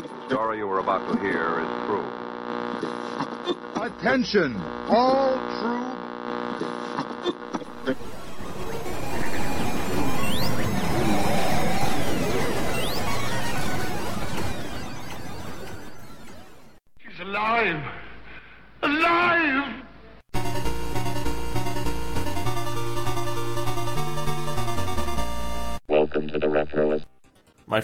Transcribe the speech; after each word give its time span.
The 0.00 0.24
story 0.28 0.58
you 0.58 0.66
were 0.66 0.78
about 0.78 1.06
to 1.06 1.18
hear 1.20 1.60
is 1.60 1.68
true. 1.86 2.10
Attention, 3.76 4.64
all 4.88 5.40
true. 5.60 5.95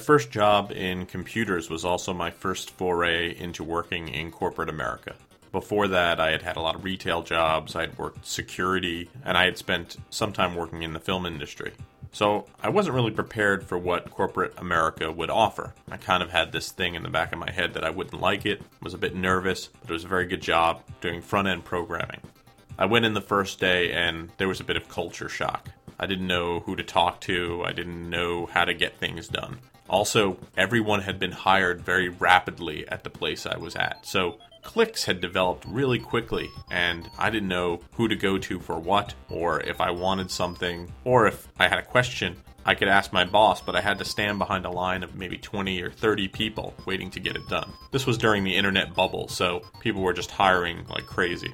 First 0.02 0.30
job 0.30 0.72
in 0.72 1.06
computers 1.06 1.70
was 1.70 1.84
also 1.84 2.12
my 2.12 2.30
first 2.30 2.70
foray 2.70 3.34
into 3.38 3.64
working 3.64 4.08
in 4.08 4.30
corporate 4.30 4.68
America. 4.68 5.14
Before 5.52 5.86
that, 5.88 6.18
I 6.18 6.30
had 6.30 6.42
had 6.42 6.56
a 6.56 6.60
lot 6.60 6.74
of 6.74 6.84
retail 6.84 7.22
jobs, 7.22 7.76
I 7.76 7.82
had 7.82 7.98
worked 7.98 8.26
security, 8.26 9.08
and 9.24 9.38
I 9.38 9.44
had 9.44 9.58
spent 9.58 9.96
some 10.10 10.32
time 10.32 10.56
working 10.56 10.82
in 10.82 10.92
the 10.92 11.00
film 11.00 11.26
industry. 11.26 11.72
So 12.10 12.46
I 12.62 12.68
wasn't 12.68 12.94
really 12.94 13.10
prepared 13.10 13.64
for 13.64 13.78
what 13.78 14.10
corporate 14.10 14.54
America 14.58 15.10
would 15.10 15.30
offer. 15.30 15.72
I 15.90 15.96
kind 15.96 16.22
of 16.22 16.30
had 16.30 16.52
this 16.52 16.72
thing 16.72 16.94
in 16.94 17.02
the 17.02 17.08
back 17.08 17.32
of 17.32 17.38
my 17.38 17.50
head 17.50 17.74
that 17.74 17.84
I 17.84 17.90
wouldn't 17.90 18.20
like 18.20 18.44
it, 18.44 18.62
was 18.82 18.94
a 18.94 18.98
bit 18.98 19.14
nervous, 19.14 19.68
but 19.80 19.90
it 19.90 19.94
was 19.94 20.04
a 20.04 20.08
very 20.08 20.26
good 20.26 20.42
job 20.42 20.82
doing 21.00 21.22
front 21.22 21.48
end 21.48 21.64
programming. 21.64 22.20
I 22.78 22.86
went 22.86 23.04
in 23.04 23.14
the 23.14 23.20
first 23.20 23.60
day 23.60 23.92
and 23.92 24.30
there 24.36 24.48
was 24.48 24.60
a 24.60 24.64
bit 24.64 24.76
of 24.76 24.88
culture 24.88 25.28
shock. 25.28 25.68
I 25.98 26.06
didn't 26.06 26.26
know 26.26 26.60
who 26.60 26.76
to 26.76 26.82
talk 26.82 27.20
to, 27.22 27.62
I 27.64 27.72
didn't 27.72 28.10
know 28.10 28.46
how 28.46 28.64
to 28.64 28.74
get 28.74 28.98
things 28.98 29.28
done. 29.28 29.58
Also, 29.92 30.38
everyone 30.56 31.02
had 31.02 31.20
been 31.20 31.30
hired 31.30 31.82
very 31.82 32.08
rapidly 32.08 32.88
at 32.88 33.04
the 33.04 33.10
place 33.10 33.46
I 33.46 33.58
was 33.58 33.76
at, 33.76 34.04
so 34.04 34.38
clicks 34.62 35.04
had 35.04 35.20
developed 35.20 35.64
really 35.68 36.00
quickly, 36.00 36.48
and 36.70 37.08
I 37.18 37.30
didn't 37.30 37.48
know 37.48 37.80
who 37.94 38.08
to 38.08 38.16
go 38.16 38.38
to 38.38 38.58
for 38.58 38.78
what, 38.80 39.14
or 39.28 39.60
if 39.60 39.80
I 39.80 39.90
wanted 39.90 40.30
something, 40.30 40.92
or 41.04 41.28
if 41.28 41.46
I 41.60 41.68
had 41.68 41.78
a 41.78 41.84
question. 41.84 42.42
I 42.64 42.74
could 42.74 42.88
ask 42.88 43.12
my 43.12 43.24
boss, 43.24 43.60
but 43.60 43.76
I 43.76 43.80
had 43.80 43.98
to 43.98 44.04
stand 44.04 44.38
behind 44.38 44.64
a 44.64 44.70
line 44.70 45.02
of 45.02 45.16
maybe 45.16 45.36
20 45.36 45.82
or 45.82 45.90
30 45.90 46.28
people 46.28 46.74
waiting 46.86 47.10
to 47.10 47.20
get 47.20 47.36
it 47.36 47.48
done. 47.48 47.72
This 47.90 48.06
was 48.06 48.16
during 48.16 48.44
the 48.44 48.56
internet 48.56 48.94
bubble, 48.94 49.28
so 49.28 49.62
people 49.80 50.00
were 50.00 50.12
just 50.12 50.30
hiring 50.30 50.86
like 50.86 51.06
crazy 51.06 51.52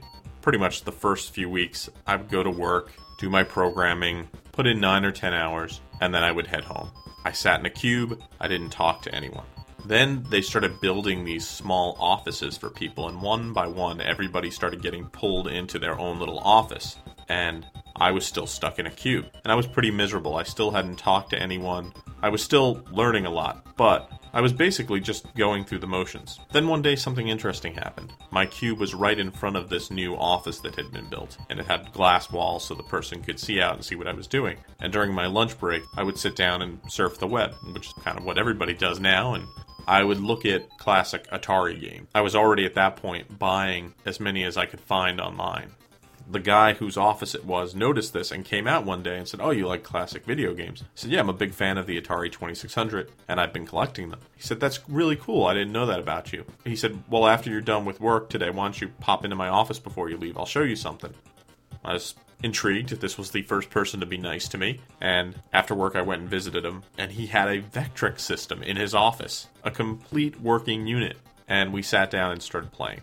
pretty 0.48 0.58
much 0.58 0.84
the 0.84 0.92
first 0.92 1.34
few 1.34 1.46
weeks, 1.46 1.90
I 2.06 2.16
would 2.16 2.30
go 2.30 2.42
to 2.42 2.50
work, 2.50 2.92
do 3.18 3.28
my 3.28 3.42
programming, 3.42 4.28
put 4.52 4.66
in 4.66 4.80
nine 4.80 5.04
or 5.04 5.12
ten 5.12 5.34
hours, 5.34 5.82
and 6.00 6.14
then 6.14 6.22
I 6.22 6.32
would 6.32 6.46
head 6.46 6.64
home. 6.64 6.90
I 7.28 7.32
sat 7.32 7.60
in 7.60 7.66
a 7.66 7.70
cube, 7.70 8.18
I 8.40 8.48
didn't 8.48 8.70
talk 8.70 9.02
to 9.02 9.14
anyone. 9.14 9.44
Then 9.84 10.24
they 10.30 10.40
started 10.40 10.80
building 10.80 11.26
these 11.26 11.46
small 11.46 11.94
offices 12.00 12.56
for 12.56 12.70
people, 12.70 13.06
and 13.06 13.20
one 13.20 13.52
by 13.52 13.66
one, 13.66 14.00
everybody 14.00 14.50
started 14.50 14.80
getting 14.80 15.04
pulled 15.08 15.46
into 15.46 15.78
their 15.78 15.98
own 15.98 16.18
little 16.18 16.38
office. 16.38 16.96
And 17.28 17.66
I 17.96 18.12
was 18.12 18.24
still 18.24 18.46
stuck 18.46 18.78
in 18.78 18.86
a 18.86 18.90
cube. 18.90 19.26
And 19.44 19.52
I 19.52 19.56
was 19.56 19.66
pretty 19.66 19.90
miserable. 19.90 20.36
I 20.36 20.42
still 20.44 20.70
hadn't 20.70 20.98
talked 20.98 21.28
to 21.30 21.38
anyone. 21.38 21.92
I 22.22 22.30
was 22.30 22.42
still 22.42 22.82
learning 22.90 23.26
a 23.26 23.30
lot, 23.30 23.76
but 23.76 24.10
I 24.38 24.40
was 24.40 24.52
basically 24.52 25.00
just 25.00 25.34
going 25.34 25.64
through 25.64 25.80
the 25.80 25.88
motions. 25.88 26.38
Then 26.52 26.68
one 26.68 26.80
day 26.80 26.94
something 26.94 27.26
interesting 27.26 27.74
happened. 27.74 28.12
My 28.30 28.46
cube 28.46 28.78
was 28.78 28.94
right 28.94 29.18
in 29.18 29.32
front 29.32 29.56
of 29.56 29.68
this 29.68 29.90
new 29.90 30.14
office 30.14 30.60
that 30.60 30.76
had 30.76 30.92
been 30.92 31.10
built, 31.10 31.36
and 31.50 31.58
it 31.58 31.66
had 31.66 31.92
glass 31.92 32.30
walls 32.30 32.64
so 32.64 32.76
the 32.76 32.84
person 32.84 33.20
could 33.20 33.40
see 33.40 33.60
out 33.60 33.74
and 33.74 33.84
see 33.84 33.96
what 33.96 34.06
I 34.06 34.12
was 34.12 34.28
doing. 34.28 34.58
And 34.80 34.92
during 34.92 35.12
my 35.12 35.26
lunch 35.26 35.58
break, 35.58 35.82
I 35.96 36.04
would 36.04 36.16
sit 36.16 36.36
down 36.36 36.62
and 36.62 36.78
surf 36.88 37.18
the 37.18 37.26
web, 37.26 37.52
which 37.72 37.88
is 37.88 37.92
kind 38.04 38.16
of 38.16 38.24
what 38.24 38.38
everybody 38.38 38.74
does 38.74 39.00
now, 39.00 39.34
and 39.34 39.44
I 39.88 40.04
would 40.04 40.20
look 40.20 40.46
at 40.46 40.70
classic 40.78 41.28
Atari 41.32 41.80
games. 41.80 42.06
I 42.14 42.20
was 42.20 42.36
already 42.36 42.64
at 42.64 42.74
that 42.74 42.94
point 42.94 43.40
buying 43.40 43.92
as 44.06 44.20
many 44.20 44.44
as 44.44 44.56
I 44.56 44.66
could 44.66 44.80
find 44.80 45.20
online 45.20 45.72
the 46.30 46.40
guy 46.40 46.74
whose 46.74 46.96
office 46.96 47.34
it 47.34 47.44
was 47.44 47.74
noticed 47.74 48.12
this 48.12 48.30
and 48.30 48.44
came 48.44 48.66
out 48.66 48.84
one 48.84 49.02
day 49.02 49.16
and 49.16 49.26
said, 49.26 49.40
Oh, 49.40 49.50
you 49.50 49.66
like 49.66 49.82
classic 49.82 50.24
video 50.24 50.52
games? 50.52 50.82
I 50.82 50.86
said, 50.94 51.10
Yeah, 51.10 51.20
I'm 51.20 51.28
a 51.28 51.34
big 51.34 51.54
fan 51.54 51.78
of 51.78 51.86
the 51.86 52.00
Atari 52.00 52.30
2600 52.30 53.10
and 53.28 53.40
I've 53.40 53.52
been 53.52 53.66
collecting 53.66 54.10
them. 54.10 54.20
He 54.36 54.42
said, 54.42 54.60
That's 54.60 54.80
really 54.88 55.16
cool. 55.16 55.46
I 55.46 55.54
didn't 55.54 55.72
know 55.72 55.86
that 55.86 56.00
about 56.00 56.32
you. 56.32 56.44
He 56.64 56.76
said, 56.76 57.02
Well, 57.08 57.26
after 57.26 57.50
you're 57.50 57.60
done 57.60 57.84
with 57.84 58.00
work 58.00 58.28
today, 58.28 58.50
why 58.50 58.64
don't 58.64 58.80
you 58.80 58.88
pop 59.00 59.24
into 59.24 59.36
my 59.36 59.48
office 59.48 59.78
before 59.78 60.10
you 60.10 60.18
leave? 60.18 60.36
I'll 60.36 60.46
show 60.46 60.62
you 60.62 60.76
something. 60.76 61.14
I 61.84 61.94
was 61.94 62.14
intrigued. 62.42 62.90
This 63.00 63.16
was 63.16 63.30
the 63.30 63.42
first 63.42 63.70
person 63.70 64.00
to 64.00 64.06
be 64.06 64.18
nice 64.18 64.48
to 64.48 64.58
me. 64.58 64.80
And 65.00 65.40
after 65.52 65.74
work, 65.74 65.96
I 65.96 66.02
went 66.02 66.22
and 66.22 66.30
visited 66.30 66.64
him, 66.64 66.82
and 66.96 67.10
he 67.10 67.26
had 67.26 67.48
a 67.48 67.62
Vectrex 67.62 68.20
system 68.20 68.62
in 68.62 68.76
his 68.76 68.94
office, 68.94 69.48
a 69.64 69.70
complete 69.70 70.40
working 70.40 70.86
unit. 70.86 71.16
And 71.48 71.72
we 71.72 71.82
sat 71.82 72.10
down 72.10 72.32
and 72.32 72.42
started 72.42 72.70
playing 72.70 73.00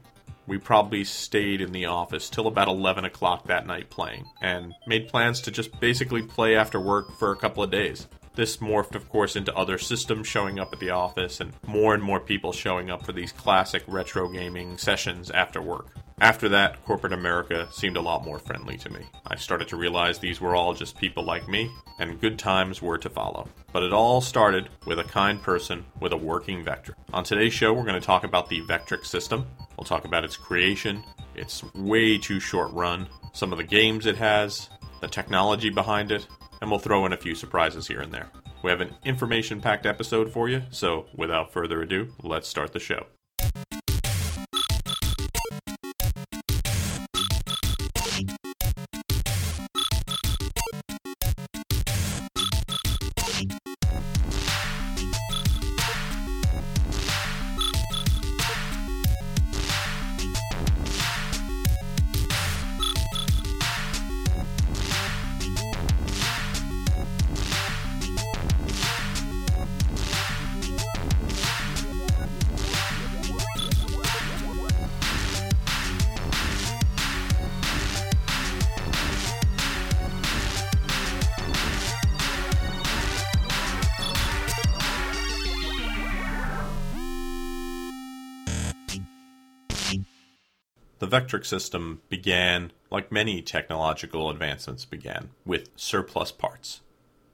we 0.47 0.57
probably 0.57 1.03
stayed 1.03 1.61
in 1.61 1.71
the 1.71 1.85
office 1.85 2.29
till 2.29 2.47
about 2.47 2.67
11 2.67 3.05
o'clock 3.05 3.47
that 3.47 3.65
night 3.65 3.89
playing, 3.89 4.25
and 4.41 4.73
made 4.87 5.07
plans 5.07 5.41
to 5.41 5.51
just 5.51 5.79
basically 5.79 6.21
play 6.21 6.55
after 6.55 6.79
work 6.79 7.11
for 7.17 7.31
a 7.31 7.37
couple 7.37 7.63
of 7.63 7.71
days. 7.71 8.07
This 8.35 8.57
morphed, 8.57 8.95
of 8.95 9.07
course, 9.09 9.35
into 9.35 9.55
other 9.55 9.77
systems 9.77 10.27
showing 10.27 10.59
up 10.59 10.73
at 10.73 10.79
the 10.79 10.89
office, 10.89 11.39
and 11.39 11.53
more 11.65 11.93
and 11.93 12.03
more 12.03 12.19
people 12.19 12.51
showing 12.51 12.91
up 12.91 13.05
for 13.05 13.13
these 13.13 13.31
classic 13.31 13.83
retro 13.87 14.27
gaming 14.27 14.77
sessions 14.77 15.31
after 15.31 15.61
work. 15.61 15.87
After 16.21 16.47
that, 16.47 16.83
corporate 16.85 17.11
America 17.11 17.67
seemed 17.73 17.97
a 17.97 18.01
lot 18.01 18.23
more 18.23 18.39
friendly 18.39 18.77
to 18.77 18.89
me. 18.89 19.01
I 19.27 19.35
started 19.35 19.67
to 19.67 19.75
realize 19.75 20.17
these 20.17 20.39
were 20.39 20.55
all 20.55 20.73
just 20.73 20.97
people 20.97 21.25
like 21.25 21.49
me, 21.49 21.69
and 21.99 22.21
good 22.21 22.39
times 22.39 22.81
were 22.81 22.97
to 22.97 23.09
follow. 23.09 23.49
But 23.73 23.83
it 23.83 23.91
all 23.91 24.21
started 24.21 24.69
with 24.85 24.99
a 24.99 25.03
kind 25.03 25.41
person 25.41 25.85
with 25.99 26.13
a 26.13 26.17
working 26.17 26.63
Vector. 26.63 26.95
On 27.11 27.25
today's 27.25 27.53
show, 27.53 27.73
we're 27.73 27.83
going 27.83 27.99
to 27.99 28.05
talk 28.05 28.23
about 28.23 28.47
the 28.47 28.61
Vectrex 28.61 29.07
system. 29.07 29.45
We'll 29.77 29.83
talk 29.83 30.05
about 30.05 30.23
its 30.23 30.37
creation, 30.37 31.03
its 31.35 31.65
way 31.73 32.17
too 32.17 32.39
short 32.39 32.71
run, 32.71 33.09
some 33.33 33.51
of 33.51 33.57
the 33.57 33.65
games 33.65 34.05
it 34.05 34.15
has, 34.15 34.69
the 35.01 35.09
technology 35.09 35.69
behind 35.69 36.13
it, 36.13 36.27
and 36.61 36.69
we'll 36.69 36.79
throw 36.79 37.05
in 37.05 37.11
a 37.11 37.17
few 37.17 37.35
surprises 37.35 37.87
here 37.87 37.99
and 37.99 38.13
there. 38.13 38.31
We 38.63 38.71
have 38.71 38.79
an 38.79 38.95
information 39.03 39.59
packed 39.59 39.85
episode 39.85 40.31
for 40.31 40.47
you, 40.47 40.61
so 40.71 41.07
without 41.13 41.51
further 41.51 41.81
ado, 41.81 42.07
let's 42.23 42.47
start 42.47 42.71
the 42.71 42.79
show. 42.79 43.05
The 90.99 91.07
Vectrex 91.07 91.45
system 91.45 92.01
began, 92.09 92.71
like 92.89 93.11
many 93.11 93.41
technological 93.41 94.29
advancements 94.29 94.85
began, 94.85 95.31
with 95.45 95.69
surplus 95.75 96.31
parts. 96.31 96.81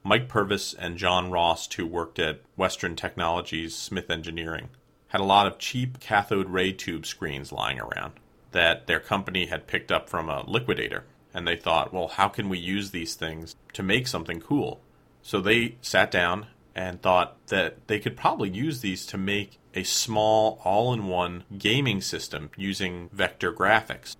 Mike 0.02 0.28
Purvis 0.28 0.74
and 0.74 0.98
John 0.98 1.30
Ross, 1.30 1.72
who 1.72 1.86
worked 1.86 2.18
at 2.18 2.40
Western 2.56 2.96
Technologies 2.96 3.76
Smith 3.76 4.10
Engineering, 4.10 4.68
had 5.08 5.20
a 5.20 5.24
lot 5.24 5.46
of 5.46 5.58
cheap 5.58 6.00
cathode 6.00 6.50
ray 6.50 6.72
tube 6.72 7.06
screens 7.06 7.52
lying 7.52 7.78
around 7.78 8.14
that 8.50 8.86
their 8.86 9.00
company 9.00 9.46
had 9.46 9.66
picked 9.66 9.92
up 9.92 10.08
from 10.08 10.28
a 10.28 10.44
liquidator. 10.48 11.04
And 11.34 11.46
they 11.46 11.56
thought, 11.56 11.92
well, 11.92 12.08
how 12.08 12.28
can 12.28 12.48
we 12.48 12.58
use 12.58 12.90
these 12.90 13.14
things 13.14 13.56
to 13.72 13.82
make 13.82 14.06
something 14.06 14.40
cool? 14.40 14.80
So 15.22 15.40
they 15.40 15.76
sat 15.80 16.10
down 16.10 16.46
and 16.74 17.00
thought 17.00 17.36
that 17.46 17.86
they 17.86 17.98
could 17.98 18.16
probably 18.16 18.50
use 18.50 18.80
these 18.80 19.06
to 19.06 19.18
make 19.18 19.58
a 19.74 19.82
small 19.84 20.60
all 20.64 20.92
in 20.92 21.06
one 21.06 21.44
gaming 21.56 22.00
system 22.00 22.50
using 22.56 23.08
vector 23.12 23.52
graphics. 23.52 24.16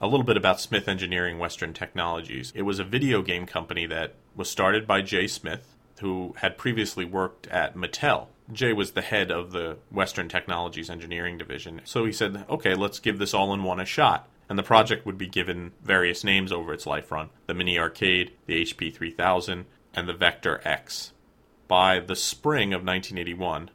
A 0.00 0.06
little 0.06 0.24
bit 0.24 0.36
about 0.36 0.60
Smith 0.60 0.88
Engineering 0.88 1.38
Western 1.38 1.72
Technologies. 1.72 2.52
It 2.54 2.62
was 2.62 2.78
a 2.78 2.84
video 2.84 3.22
game 3.22 3.46
company 3.46 3.86
that 3.86 4.14
was 4.34 4.50
started 4.50 4.86
by 4.86 5.02
Jay 5.02 5.26
Smith, 5.26 5.74
who 6.00 6.34
had 6.38 6.58
previously 6.58 7.04
worked 7.04 7.46
at 7.46 7.76
Mattel. 7.76 8.26
Jay 8.52 8.72
was 8.72 8.92
the 8.92 9.02
head 9.02 9.30
of 9.30 9.52
the 9.52 9.76
Western 9.90 10.28
Technologies 10.28 10.90
Engineering 10.90 11.38
Division. 11.38 11.80
So 11.84 12.04
he 12.04 12.12
said, 12.12 12.44
okay, 12.50 12.74
let's 12.74 12.98
give 12.98 13.18
this 13.18 13.32
all 13.32 13.54
in 13.54 13.62
one 13.62 13.78
a 13.78 13.84
shot. 13.84 14.28
And 14.48 14.58
the 14.58 14.64
project 14.64 15.06
would 15.06 15.16
be 15.16 15.28
given 15.28 15.72
various 15.82 16.24
names 16.24 16.52
over 16.52 16.74
its 16.74 16.84
life 16.84 17.12
run 17.12 17.30
the 17.46 17.54
Mini 17.54 17.78
Arcade, 17.78 18.32
the 18.46 18.62
HP 18.62 18.92
3000, 18.92 19.64
and 19.94 20.08
the 20.08 20.12
Vector 20.12 20.60
X. 20.64 21.12
by 21.68 22.00
the 22.00 22.16
spring 22.16 22.74
of 22.74 22.84
1981, 22.84 23.70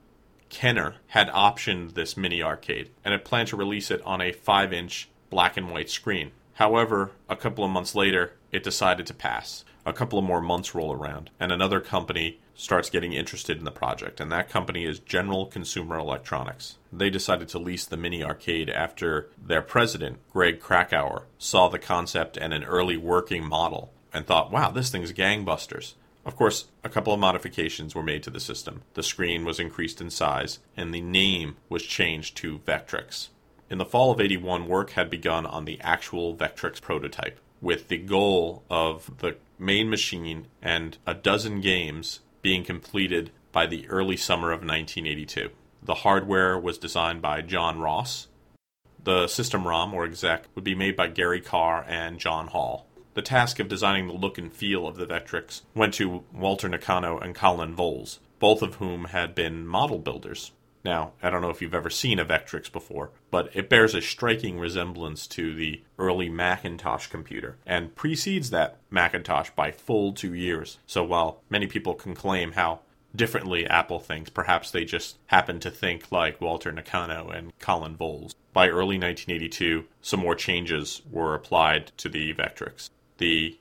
Kenner 0.50 0.96
had 1.08 1.30
optioned 1.30 1.94
this 1.94 2.18
mini 2.18 2.42
arcade 2.42 2.90
and 3.04 3.12
had 3.12 3.26
planned 3.26 3.50
to 3.50 3.58
release 3.58 3.92
it 3.92 4.02
on 4.04 4.22
a 4.22 4.32
5 4.32 4.74
inch 4.74 5.10
black 5.30 5.58
and 5.58 5.72
white 5.72 5.90
screen. 5.90 6.32
However, 6.54 7.12
a 7.30 7.36
couple 7.36 7.64
of 7.64 7.72
months 7.72 7.94
later, 7.94 8.34
it 8.52 8.64
decided 8.64 9.06
to 9.08 9.14
pass. 9.14 9.64
A 9.86 9.94
couple 9.94 10.20
of 10.20 10.26
more 10.26 10.42
months 10.42 10.74
roll 10.74 10.92
around, 10.92 11.30
and 11.40 11.52
another 11.52 11.80
company 11.80 12.40
starts 12.56 12.90
getting 12.90 13.14
interested 13.14 13.58
in 13.58 13.64
the 13.64 13.72
project, 13.72 14.20
and 14.20 14.32
that 14.32 14.50
company 14.50 14.84
is 14.84 15.00
General 15.00 15.46
Consumer 15.46 15.98
Electronics. 15.98 16.78
They 16.92 17.10
decided 17.10 17.48
to 17.50 17.60
lease 17.60 17.86
the 17.86 17.96
mini 17.96 18.24
arcade 18.24 18.70
after 18.70 19.30
their 19.42 19.62
president, 19.62 20.18
Greg 20.32 20.60
Krakauer, 20.60 21.28
saw 21.38 21.70
the 21.70 21.80
concept 21.80 22.36
and 22.36 22.54
an 22.54 22.64
early 22.64 22.98
working 22.98 23.48
model 23.48 23.94
and 24.12 24.26
thought, 24.26 24.52
wow, 24.52 24.72
this 24.72 24.90
thing's 24.90 25.14
gangbusters. 25.14 25.94
Of 26.28 26.36
course, 26.36 26.66
a 26.84 26.90
couple 26.90 27.14
of 27.14 27.22
modifications 27.22 27.96
were 27.96 28.04
made 28.04 28.22
to 28.24 28.30
the 28.30 28.42
system. 28.42 28.82
The 28.96 29.02
screen 29.02 29.46
was 29.46 29.62
increased 29.62 30.02
in 30.02 30.10
size, 30.10 30.60
and 30.76 30.94
the 30.94 31.00
name 31.00 31.56
was 31.70 31.84
changed 31.84 32.36
to 32.38 32.60
Vectrex. 32.60 33.30
In 33.70 33.78
the 33.78 33.86
fall 33.86 34.12
of 34.12 34.20
81, 34.20 34.68
work 34.68 34.92
had 34.92 35.10
begun 35.10 35.46
on 35.46 35.64
the 35.64 35.80
actual 35.80 36.36
Vectrex 36.36 36.82
prototype, 36.82 37.40
with 37.62 37.88
the 37.88 37.98
goal 37.98 38.64
of 38.70 39.10
the 39.20 39.38
main 39.58 39.90
machine 39.90 40.48
and 40.62 40.98
a 41.08 41.14
dozen 41.14 41.62
games 41.62 42.20
being 42.42 42.66
completed 42.66 43.32
by 43.54 43.66
the 43.66 43.88
early 43.88 44.18
summer 44.18 44.52
of 44.52 44.60
1982. 44.60 45.50
The 45.82 45.96
hardware 45.96 46.60
was 46.60 46.78
designed 46.78 47.22
by 47.22 47.42
John 47.42 47.80
Ross. 47.80 48.28
The 49.02 49.28
system 49.28 49.66
ROM 49.66 49.94
or 49.94 50.04
exec 50.04 50.44
would 50.56 50.66
be 50.66 50.76
made 50.76 50.98
by 50.98 51.08
Gary 51.08 51.40
Carr 51.40 51.86
and 51.88 52.20
John 52.20 52.48
Hall. 52.48 52.87
The 53.18 53.24
task 53.24 53.60
of 53.60 53.68
designing 53.68 54.06
the 54.06 54.14
look 54.14 54.38
and 54.38 54.54
feel 54.54 54.86
of 54.86 54.96
the 54.96 55.08
Vectrex 55.08 55.64
went 55.74 55.96
to 55.96 56.24
Walter 56.32 56.70
Nakano 56.70 57.18
and 57.18 57.34
Colin 57.34 57.76
Voles, 57.76 58.20
both 58.38 58.62
of 58.62 58.76
whom 58.76 59.06
had 59.06 59.34
been 59.34 59.66
model 59.66 59.98
builders. 59.98 60.52
Now, 60.86 61.14
I 61.24 61.32
don't 61.32 61.42
know 61.42 61.50
if 61.50 61.60
you've 61.60 61.74
ever 61.74 61.90
seen 61.90 62.20
a 62.20 62.26
Vectrex 62.26 62.72
before, 62.72 63.10
but 63.32 63.50
it 63.56 63.70
bears 63.70 63.96
a 63.96 64.04
striking 64.04 64.60
resemblance 64.60 65.26
to 65.30 65.56
the 65.56 65.82
early 65.98 66.30
Macintosh 66.30 67.08
computer 67.08 67.58
and 67.66 67.96
precedes 67.96 68.52
that 68.52 68.78
Macintosh 68.92 69.50
by 69.56 69.72
full 69.72 70.14
two 70.14 70.36
years. 70.36 70.78
So 70.86 71.04
while 71.04 71.42
many 71.50 71.66
people 71.66 71.96
can 71.96 72.14
claim 72.14 72.52
how 72.52 72.82
differently 73.16 73.66
Apple 73.66 74.00
thinks, 74.00 74.30
perhaps 74.30 74.70
they 74.70 74.86
just 74.86 75.18
happen 75.26 75.60
to 75.62 75.72
think 75.72 76.12
like 76.12 76.40
Walter 76.40 76.72
Nakano 76.72 77.30
and 77.30 77.58
Colin 77.58 77.96
Voles. 77.96 78.36
By 78.54 78.68
early 78.68 79.00
1982, 79.00 79.86
some 80.04 80.20
more 80.20 80.36
changes 80.36 81.02
were 81.10 81.34
applied 81.34 81.92
to 81.98 82.10
the 82.10 82.32
Vectrex. 82.36 82.92
The 83.18 83.58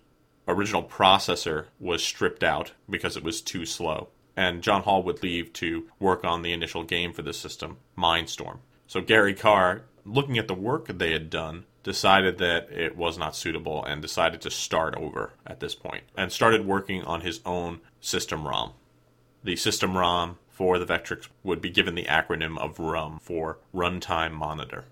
original 0.49 0.83
processor 0.83 1.67
was 1.81 2.05
stripped 2.05 2.45
out 2.45 2.73
because 2.89 3.17
it 3.17 3.25
was 3.25 3.41
too 3.41 3.67
slow 3.67 4.09
and 4.37 4.63
John 4.63 4.83
Hall 4.83 5.03
would 5.03 5.23
leave 5.23 5.53
to 5.55 5.89
work 5.99 6.25
on 6.25 6.43
the 6.43 6.53
initial 6.53 6.85
game 6.85 7.13
for 7.13 7.23
the 7.23 7.33
system, 7.33 7.79
Mine 7.97 8.27
Storm. 8.27 8.61
So 8.87 9.01
Gary 9.01 9.35
Carr, 9.35 9.83
looking 10.05 10.39
at 10.39 10.47
the 10.47 10.55
work 10.55 10.87
they 10.87 11.13
had 11.13 11.31
done, 11.31 11.65
decided 11.83 12.39
that 12.39 12.71
it 12.71 12.97
was 12.97 13.17
not 13.17 13.35
suitable 13.35 13.85
and 13.85 14.03
decided 14.03 14.41
to 14.43 14.51
start 14.51 14.95
over 14.97 15.33
at 15.47 15.61
this 15.61 15.75
point 15.75 16.05
and 16.17 16.31
started 16.31 16.67
working 16.67 17.03
on 17.03 17.23
his 17.23 17.41
own 17.47 17.81
system 18.01 18.47
ROM. 18.47 18.73
The 19.43 19.57
system 19.57 19.97
ROM 19.97 20.39
for 20.51 20.79
the 20.79 20.87
Vectrex 20.87 21.29
would 21.43 21.61
be 21.61 21.71
given 21.71 21.95
the 21.95 22.05
acronym 22.05 22.59
of 22.59 22.79
RUM 22.79 23.21
for 23.21 23.59
Runtime 23.75 24.33
Monitor. 24.33 24.85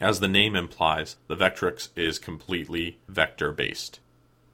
As 0.00 0.18
the 0.20 0.28
name 0.28 0.56
implies, 0.56 1.16
the 1.28 1.36
Vectrex 1.36 1.88
is 1.94 2.18
completely 2.18 2.98
vector 3.08 3.52
based. 3.52 4.00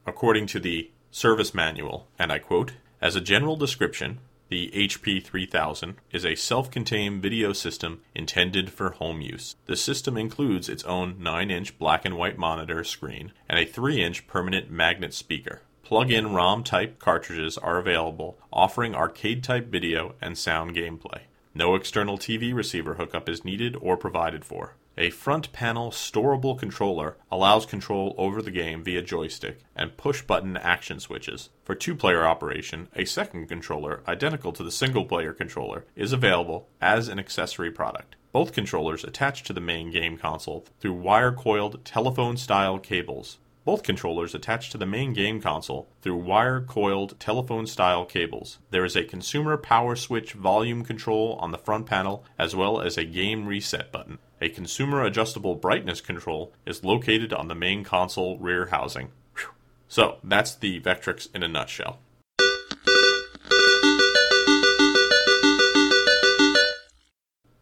According 0.07 0.47
to 0.49 0.61
the 0.61 0.91
service 1.11 1.55
manual, 1.55 2.07
and 2.19 2.31
I 2.31 2.39
quote 2.39 2.73
As 3.01 3.17
a 3.17 3.21
general 3.21 3.57
description, 3.57 4.19
the 4.51 4.71
HP 4.75 5.23
3000 5.23 5.97
is 6.11 6.27
a 6.27 6.35
self 6.35 6.71
contained 6.71 7.23
video 7.23 7.53
system 7.53 8.03
intended 8.15 8.71
for 8.71 8.91
home 8.91 9.21
use. 9.21 9.57
The 9.67 9.77
system 9.77 10.19
includes 10.19 10.69
its 10.69 10.85
own 10.85 11.23
9 11.23 11.51
inch 11.51 11.79
black 11.79 12.05
and 12.05 12.17
white 12.19 12.37
monitor 12.37 12.85
screen 12.85 13.33
and 13.49 13.59
a 13.59 13.65
3 13.65 14.03
inch 14.03 14.27
permanent 14.27 14.71
magnet 14.71 15.15
speaker. 15.15 15.63
Plug 15.85 16.11
in 16.11 16.33
ROM 16.33 16.65
type 16.65 16.99
cartridges 16.99 17.57
are 17.57 17.79
available, 17.79 18.39
offering 18.53 18.95
arcade 18.95 19.43
type 19.43 19.69
video 19.69 20.15
and 20.21 20.37
sound 20.37 20.77
gameplay. 20.77 21.23
No 21.55 21.75
external 21.75 22.19
TV 22.19 22.55
receiver 22.55 22.95
hookup 22.95 23.29
is 23.29 23.45
needed 23.45 23.77
or 23.81 23.97
provided 23.97 24.45
for. 24.45 24.75
A 25.01 25.09
front 25.09 25.51
panel 25.55 25.91
storable 25.91 26.59
controller 26.59 27.17
allows 27.31 27.65
control 27.65 28.15
over 28.19 28.43
the 28.43 28.51
game 28.51 28.85
via 28.85 29.01
joystick 29.01 29.61
and 29.75 29.97
push 29.97 30.21
button 30.21 30.59
action 30.59 31.01
switches. 31.01 31.49
For 31.65 31.75
two 31.75 31.95
player 31.95 32.27
operation, 32.27 32.89
a 32.95 33.07
second 33.07 33.47
controller, 33.47 34.03
identical 34.07 34.53
to 34.53 34.63
the 34.63 34.71
single 34.71 35.07
player 35.07 35.33
controller, 35.33 35.87
is 35.97 36.13
available 36.13 36.69
as 36.83 37.09
an 37.09 37.19
accessory 37.19 37.71
product. 37.71 38.17
Both 38.31 38.53
controllers 38.53 39.03
attach 39.03 39.43
to 39.45 39.55
the 39.55 39.61
main 39.63 39.91
game 39.91 40.19
console 40.19 40.67
through 40.81 40.93
wire 40.93 41.33
coiled 41.33 41.83
telephone 41.83 42.37
style 42.37 42.79
cables. 42.79 43.39
Both 43.65 43.83
controllers 43.83 44.35
attach 44.35 44.69
to 44.69 44.77
the 44.77 44.85
main 44.85 45.15
game 45.15 45.41
console 45.41 45.89
through 46.03 46.17
wire 46.17 46.61
coiled 46.61 47.19
telephone 47.19 47.67
style 47.67 48.05
cables. 48.05 48.59
There 48.71 48.85
is 48.85 48.97
a 48.97 49.05
consumer 49.05 49.57
power 49.57 49.97
switch 49.97 50.35
volume 50.35 50.85
control 50.85 51.39
on 51.41 51.53
the 51.53 51.59
front 51.59 51.87
panel 51.87 52.23
as 52.39 52.55
well 52.55 52.83
as 52.83 52.99
a 52.99 53.05
game 53.05 53.47
reset 53.47 53.91
button. 53.91 54.19
A 54.43 54.49
consumer 54.49 55.05
adjustable 55.05 55.55
brightness 55.55 56.01
control 56.01 56.55
is 56.65 56.83
located 56.83 57.35
on 57.35 57.49
the 57.49 57.55
main 57.55 57.85
console 57.85 58.39
rear 58.39 58.67
housing. 58.67 59.11
Whew. 59.37 59.51
So, 59.87 60.17
that's 60.25 60.55
the 60.55 60.81
Vectrex 60.81 61.29
in 61.35 61.43
a 61.43 61.49
nutshell. 61.49 61.99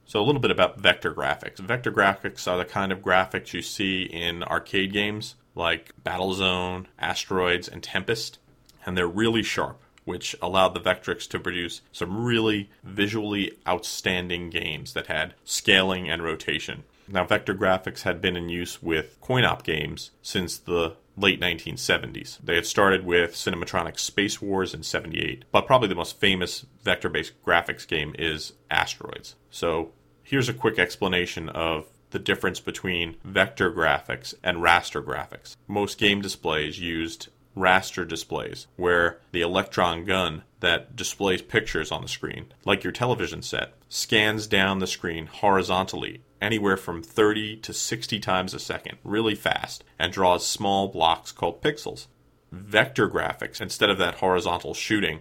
So, 0.05 0.21
a 0.21 0.25
little 0.25 0.41
bit 0.41 0.53
about 0.53 0.79
vector 0.81 1.13
graphics. 1.13 1.59
Vector 1.59 1.91
graphics 1.91 2.47
are 2.47 2.59
the 2.59 2.65
kind 2.65 2.93
of 2.93 3.01
graphics 3.01 3.53
you 3.53 3.61
see 3.61 4.03
in 4.05 4.45
arcade 4.45 4.93
games 4.93 5.35
like 5.57 5.93
Battlezone, 6.05 6.87
Asteroids, 6.97 7.67
and 7.67 7.83
Tempest, 7.83 8.39
and 8.87 8.97
they're 8.97 9.09
really 9.09 9.43
sharp 9.43 9.83
which 10.09 10.35
allowed 10.41 10.73
the 10.73 10.81
Vectrex 10.81 11.29
to 11.29 11.39
produce 11.39 11.83
some 11.93 12.25
really 12.25 12.71
visually 12.83 13.53
outstanding 13.69 14.49
games 14.49 14.95
that 14.95 15.07
had 15.09 15.35
scaling 15.45 16.09
and 16.09 16.25
rotation. 16.25 16.83
Now, 17.07 17.25
vector 17.25 17.55
graphics 17.55 18.03
had 18.03 18.23
been 18.23 18.35
in 18.35 18.49
use 18.49 18.83
with 18.83 19.21
coin 19.21 19.45
op 19.45 19.63
games 19.65 20.11
since 20.23 20.57
the 20.57 20.97
late 21.15 21.41
1970s. 21.41 22.39
They 22.43 22.55
had 22.55 22.65
started 22.65 23.05
with 23.05 23.35
Cinematronic 23.35 23.99
Space 23.99 24.41
Wars 24.41 24.73
in 24.73 24.83
78, 24.83 25.45
but 25.53 25.67
probably 25.67 25.89
the 25.89 25.95
most 25.95 26.19
famous 26.19 26.65
vector 26.83 27.11
based 27.11 27.35
graphics 27.45 27.87
game 27.87 28.15
is 28.19 28.55
Asteroids. 28.71 29.35
So, 29.51 29.93
here's 30.23 30.49
a 30.49 30.55
quick 30.55 30.79
explanation 30.79 31.51
of 31.51 31.87
the 32.11 32.19
difference 32.19 32.61
between 32.61 33.17
vector 33.25 33.71
graphics 33.71 34.33
and 34.43 34.59
raster 34.59 35.05
graphics. 35.05 35.57
Most 35.67 35.99
game 35.99 36.23
displays 36.23 36.81
used 36.81 37.29
raster 37.59 38.07
displays, 38.07 38.67
where 38.77 39.19
the 39.33 39.43
electron 39.43 40.05
gun 40.05 40.43
that 40.61 40.97
displays 40.97 41.43
pictures 41.43 41.93
on 41.93 42.03
the 42.03 42.09
screen, 42.09 42.47
like 42.65 42.85
your 42.85 42.93
television 42.93 43.43
set, 43.43 43.75
scans 43.89 44.47
down 44.47 44.79
the 44.79 44.87
screen 44.87 45.27
horizontally 45.27 46.23
anywhere 46.41 46.77
from 46.77 47.03
30 47.03 47.57
to 47.57 47.73
60 47.73 48.21
times 48.21 48.55
a 48.55 48.59
second, 48.59 48.99
really 49.05 49.35
fast, 49.35 49.85
and 49.99 50.13
draws 50.13 50.47
small 50.47 50.89
blocks 50.89 51.33
called 51.33 51.63
pixels. 51.63 52.07
Vector 52.53 53.09
graphics, 53.09 53.61
instead 53.61 53.91
of 53.91 53.99
that 53.99 54.17
horizontal 54.17 54.73
shooting, 54.73 55.21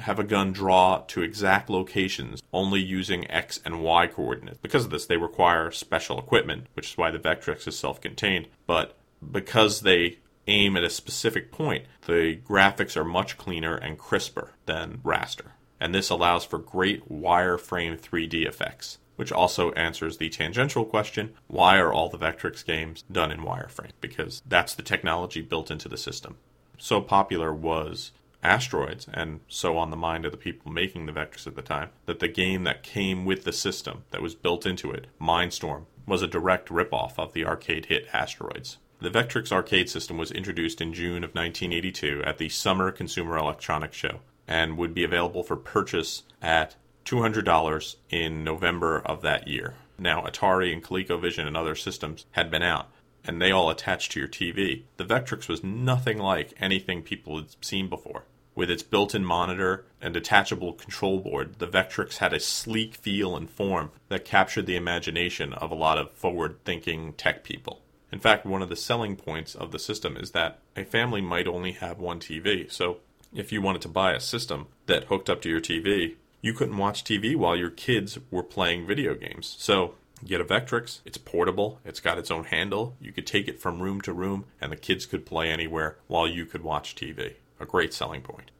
have 0.00 0.18
a 0.18 0.24
gun 0.24 0.52
draw 0.52 0.98
to 1.08 1.22
exact 1.22 1.68
locations 1.68 2.42
only 2.52 2.80
using 2.80 3.28
X 3.30 3.60
and 3.64 3.82
Y 3.82 4.06
coordinates. 4.06 4.58
Because 4.58 4.84
of 4.84 4.90
this, 4.90 5.06
they 5.06 5.16
require 5.16 5.70
special 5.72 6.18
equipment, 6.18 6.66
which 6.74 6.90
is 6.90 6.96
why 6.96 7.10
the 7.10 7.18
Vectrex 7.18 7.66
is 7.66 7.76
self 7.76 8.00
contained. 8.00 8.46
But 8.66 8.96
because 9.32 9.80
they 9.80 10.18
aim 10.48 10.76
at 10.76 10.84
a 10.84 10.90
specific 10.90 11.52
point, 11.52 11.84
the 12.06 12.40
graphics 12.48 12.96
are 12.96 13.04
much 13.04 13.38
cleaner 13.38 13.76
and 13.76 13.98
crisper 13.98 14.54
than 14.66 14.98
raster. 15.04 15.52
And 15.80 15.94
this 15.94 16.10
allows 16.10 16.44
for 16.44 16.58
great 16.58 17.08
wireframe 17.08 17.98
3D 18.00 18.46
effects, 18.46 18.98
which 19.16 19.30
also 19.30 19.72
answers 19.72 20.16
the 20.16 20.28
tangential 20.28 20.84
question 20.84 21.34
why 21.46 21.78
are 21.78 21.92
all 21.92 22.08
the 22.08 22.18
Vectrex 22.18 22.64
games 22.64 23.04
done 23.10 23.30
in 23.30 23.40
wireframe? 23.40 23.92
Because 24.00 24.42
that's 24.46 24.74
the 24.74 24.82
technology 24.82 25.40
built 25.40 25.70
into 25.70 25.88
the 25.88 25.96
system. 25.96 26.36
So 26.78 27.00
popular 27.00 27.52
was 27.52 28.12
Asteroids, 28.42 29.08
and 29.12 29.40
so 29.48 29.76
on 29.76 29.90
the 29.90 29.96
mind 29.96 30.24
of 30.24 30.30
the 30.30 30.38
people 30.38 30.70
making 30.70 31.06
the 31.06 31.12
Vectrex 31.12 31.46
at 31.46 31.56
the 31.56 31.62
time, 31.62 31.90
that 32.06 32.20
the 32.20 32.28
game 32.28 32.64
that 32.64 32.84
came 32.84 33.24
with 33.24 33.44
the 33.44 33.52
system 33.52 34.04
that 34.10 34.22
was 34.22 34.36
built 34.36 34.64
into 34.64 34.92
it, 34.92 35.08
Mine 35.18 35.50
Storm, 35.50 35.86
was 36.06 36.22
a 36.22 36.28
direct 36.28 36.68
ripoff 36.68 37.18
of 37.18 37.32
the 37.32 37.44
arcade 37.44 37.86
hit 37.86 38.06
Asteroids. 38.12 38.78
The 39.00 39.10
Vectrex 39.10 39.52
arcade 39.52 39.88
system 39.88 40.18
was 40.18 40.32
introduced 40.32 40.80
in 40.80 40.92
June 40.92 41.22
of 41.22 41.32
1982 41.32 42.24
at 42.24 42.38
the 42.38 42.48
Summer 42.48 42.90
Consumer 42.90 43.38
Electronics 43.38 43.96
Show 43.96 44.22
and 44.48 44.76
would 44.76 44.92
be 44.92 45.04
available 45.04 45.44
for 45.44 45.54
purchase 45.54 46.24
at 46.42 46.74
$200 47.04 47.96
in 48.10 48.42
November 48.42 48.98
of 48.98 49.22
that 49.22 49.46
year. 49.46 49.74
Now, 50.00 50.22
Atari 50.22 50.72
and 50.72 50.82
ColecoVision 50.82 51.46
and 51.46 51.56
other 51.56 51.76
systems 51.76 52.26
had 52.32 52.50
been 52.50 52.64
out, 52.64 52.90
and 53.24 53.40
they 53.40 53.52
all 53.52 53.70
attached 53.70 54.10
to 54.12 54.18
your 54.18 54.28
TV. 54.28 54.82
The 54.96 55.04
Vectrex 55.04 55.48
was 55.48 55.62
nothing 55.62 56.18
like 56.18 56.54
anything 56.58 57.02
people 57.02 57.36
had 57.36 57.54
seen 57.64 57.88
before. 57.88 58.24
With 58.56 58.68
its 58.68 58.82
built 58.82 59.14
in 59.14 59.24
monitor 59.24 59.84
and 60.02 60.12
detachable 60.12 60.72
control 60.72 61.20
board, 61.20 61.60
the 61.60 61.68
Vectrex 61.68 62.16
had 62.16 62.32
a 62.32 62.40
sleek 62.40 62.96
feel 62.96 63.36
and 63.36 63.48
form 63.48 63.92
that 64.08 64.24
captured 64.24 64.66
the 64.66 64.74
imagination 64.74 65.52
of 65.52 65.70
a 65.70 65.76
lot 65.76 65.98
of 65.98 66.10
forward 66.10 66.56
thinking 66.64 67.12
tech 67.12 67.44
people. 67.44 67.82
In 68.10 68.18
fact, 68.18 68.46
one 68.46 68.62
of 68.62 68.68
the 68.68 68.76
selling 68.76 69.16
points 69.16 69.54
of 69.54 69.70
the 69.70 69.78
system 69.78 70.16
is 70.16 70.30
that 70.30 70.58
a 70.76 70.84
family 70.84 71.20
might 71.20 71.46
only 71.46 71.72
have 71.72 71.98
one 71.98 72.20
TV. 72.20 72.70
So, 72.70 72.98
if 73.34 73.52
you 73.52 73.60
wanted 73.60 73.82
to 73.82 73.88
buy 73.88 74.12
a 74.12 74.20
system 74.20 74.68
that 74.86 75.04
hooked 75.04 75.28
up 75.28 75.42
to 75.42 75.50
your 75.50 75.60
TV, 75.60 76.14
you 76.40 76.54
couldn't 76.54 76.78
watch 76.78 77.04
TV 77.04 77.36
while 77.36 77.56
your 77.56 77.70
kids 77.70 78.18
were 78.30 78.42
playing 78.42 78.86
video 78.86 79.14
games. 79.14 79.56
So, 79.58 79.94
get 80.24 80.40
a 80.40 80.44
Vectrex, 80.44 81.00
it's 81.04 81.18
portable, 81.18 81.80
it's 81.84 82.00
got 82.00 82.18
its 82.18 82.30
own 82.30 82.44
handle, 82.44 82.96
you 83.00 83.12
could 83.12 83.26
take 83.26 83.48
it 83.48 83.60
from 83.60 83.82
room 83.82 84.00
to 84.02 84.12
room, 84.12 84.46
and 84.60 84.72
the 84.72 84.76
kids 84.76 85.04
could 85.04 85.26
play 85.26 85.50
anywhere 85.50 85.98
while 86.06 86.26
you 86.26 86.46
could 86.46 86.62
watch 86.62 86.94
TV 86.94 87.34
a 87.60 87.66
great 87.66 87.92
selling 87.92 88.22
point. 88.22 88.50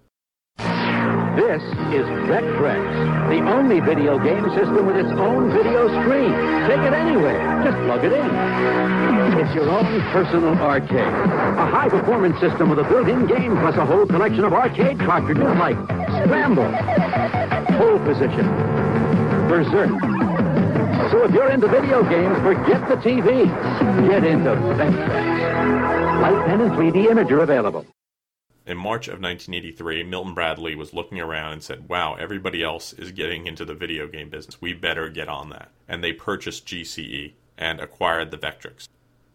This 1.39 1.63
is 1.95 2.05
Vectrex, 2.27 3.31
the 3.31 3.39
only 3.49 3.79
video 3.79 4.19
game 4.19 4.43
system 4.59 4.87
with 4.87 4.97
its 4.97 5.09
own 5.11 5.53
video 5.53 5.87
screen. 6.03 6.33
Take 6.67 6.83
it 6.83 6.93
anywhere. 6.93 7.63
Just 7.63 7.79
plug 7.87 8.03
it 8.03 8.13
in. 8.13 9.39
It's 9.39 9.55
your 9.55 9.71
own 9.71 9.87
personal 10.11 10.59
arcade. 10.59 10.99
A 10.99 11.67
high-performance 11.71 12.41
system 12.41 12.71
with 12.71 12.81
a 12.81 12.83
built-in 12.83 13.29
game 13.29 13.57
plus 13.59 13.77
a 13.77 13.87
whole 13.87 14.05
collection 14.05 14.43
of 14.43 14.53
arcade 14.53 14.99
cartridges 14.99 15.45
like 15.63 15.77
Scramble, 16.27 16.73
Pole 17.79 18.01
Position, 18.01 18.45
Berserk. 19.47 19.95
So 21.13 21.23
if 21.23 21.31
you're 21.31 21.53
into 21.53 21.69
video 21.69 22.03
games, 22.03 22.37
forget 22.43 22.89
the 22.89 22.97
TV. 22.97 23.47
Get 24.11 24.25
into 24.25 24.57
Vectrex. 24.75 26.21
Light 26.21 26.47
pen 26.47 26.61
and 26.63 26.73
3D 26.73 27.07
imager 27.07 27.45
available. 27.45 27.87
In 28.69 28.77
March 28.77 29.09
of 29.09 29.15
1983, 29.15 30.03
Milton 30.03 30.35
Bradley 30.35 30.75
was 30.75 30.93
looking 30.93 31.19
around 31.19 31.55
and 31.55 31.63
said, 31.63 31.89
Wow, 31.89 32.17
everybody 32.17 32.63
else 32.63 32.93
is 32.93 33.13
getting 33.13 33.47
into 33.47 33.65
the 33.65 33.73
video 33.73 34.07
game 34.07 34.29
business. 34.29 34.61
We 34.61 34.75
better 34.75 35.09
get 35.09 35.27
on 35.27 35.49
that. 35.49 35.71
And 35.89 36.05
they 36.05 36.13
purchased 36.13 36.67
GCE 36.67 37.33
and 37.57 37.81
acquired 37.81 38.31
the 38.31 38.37
Vectrex. 38.37 38.87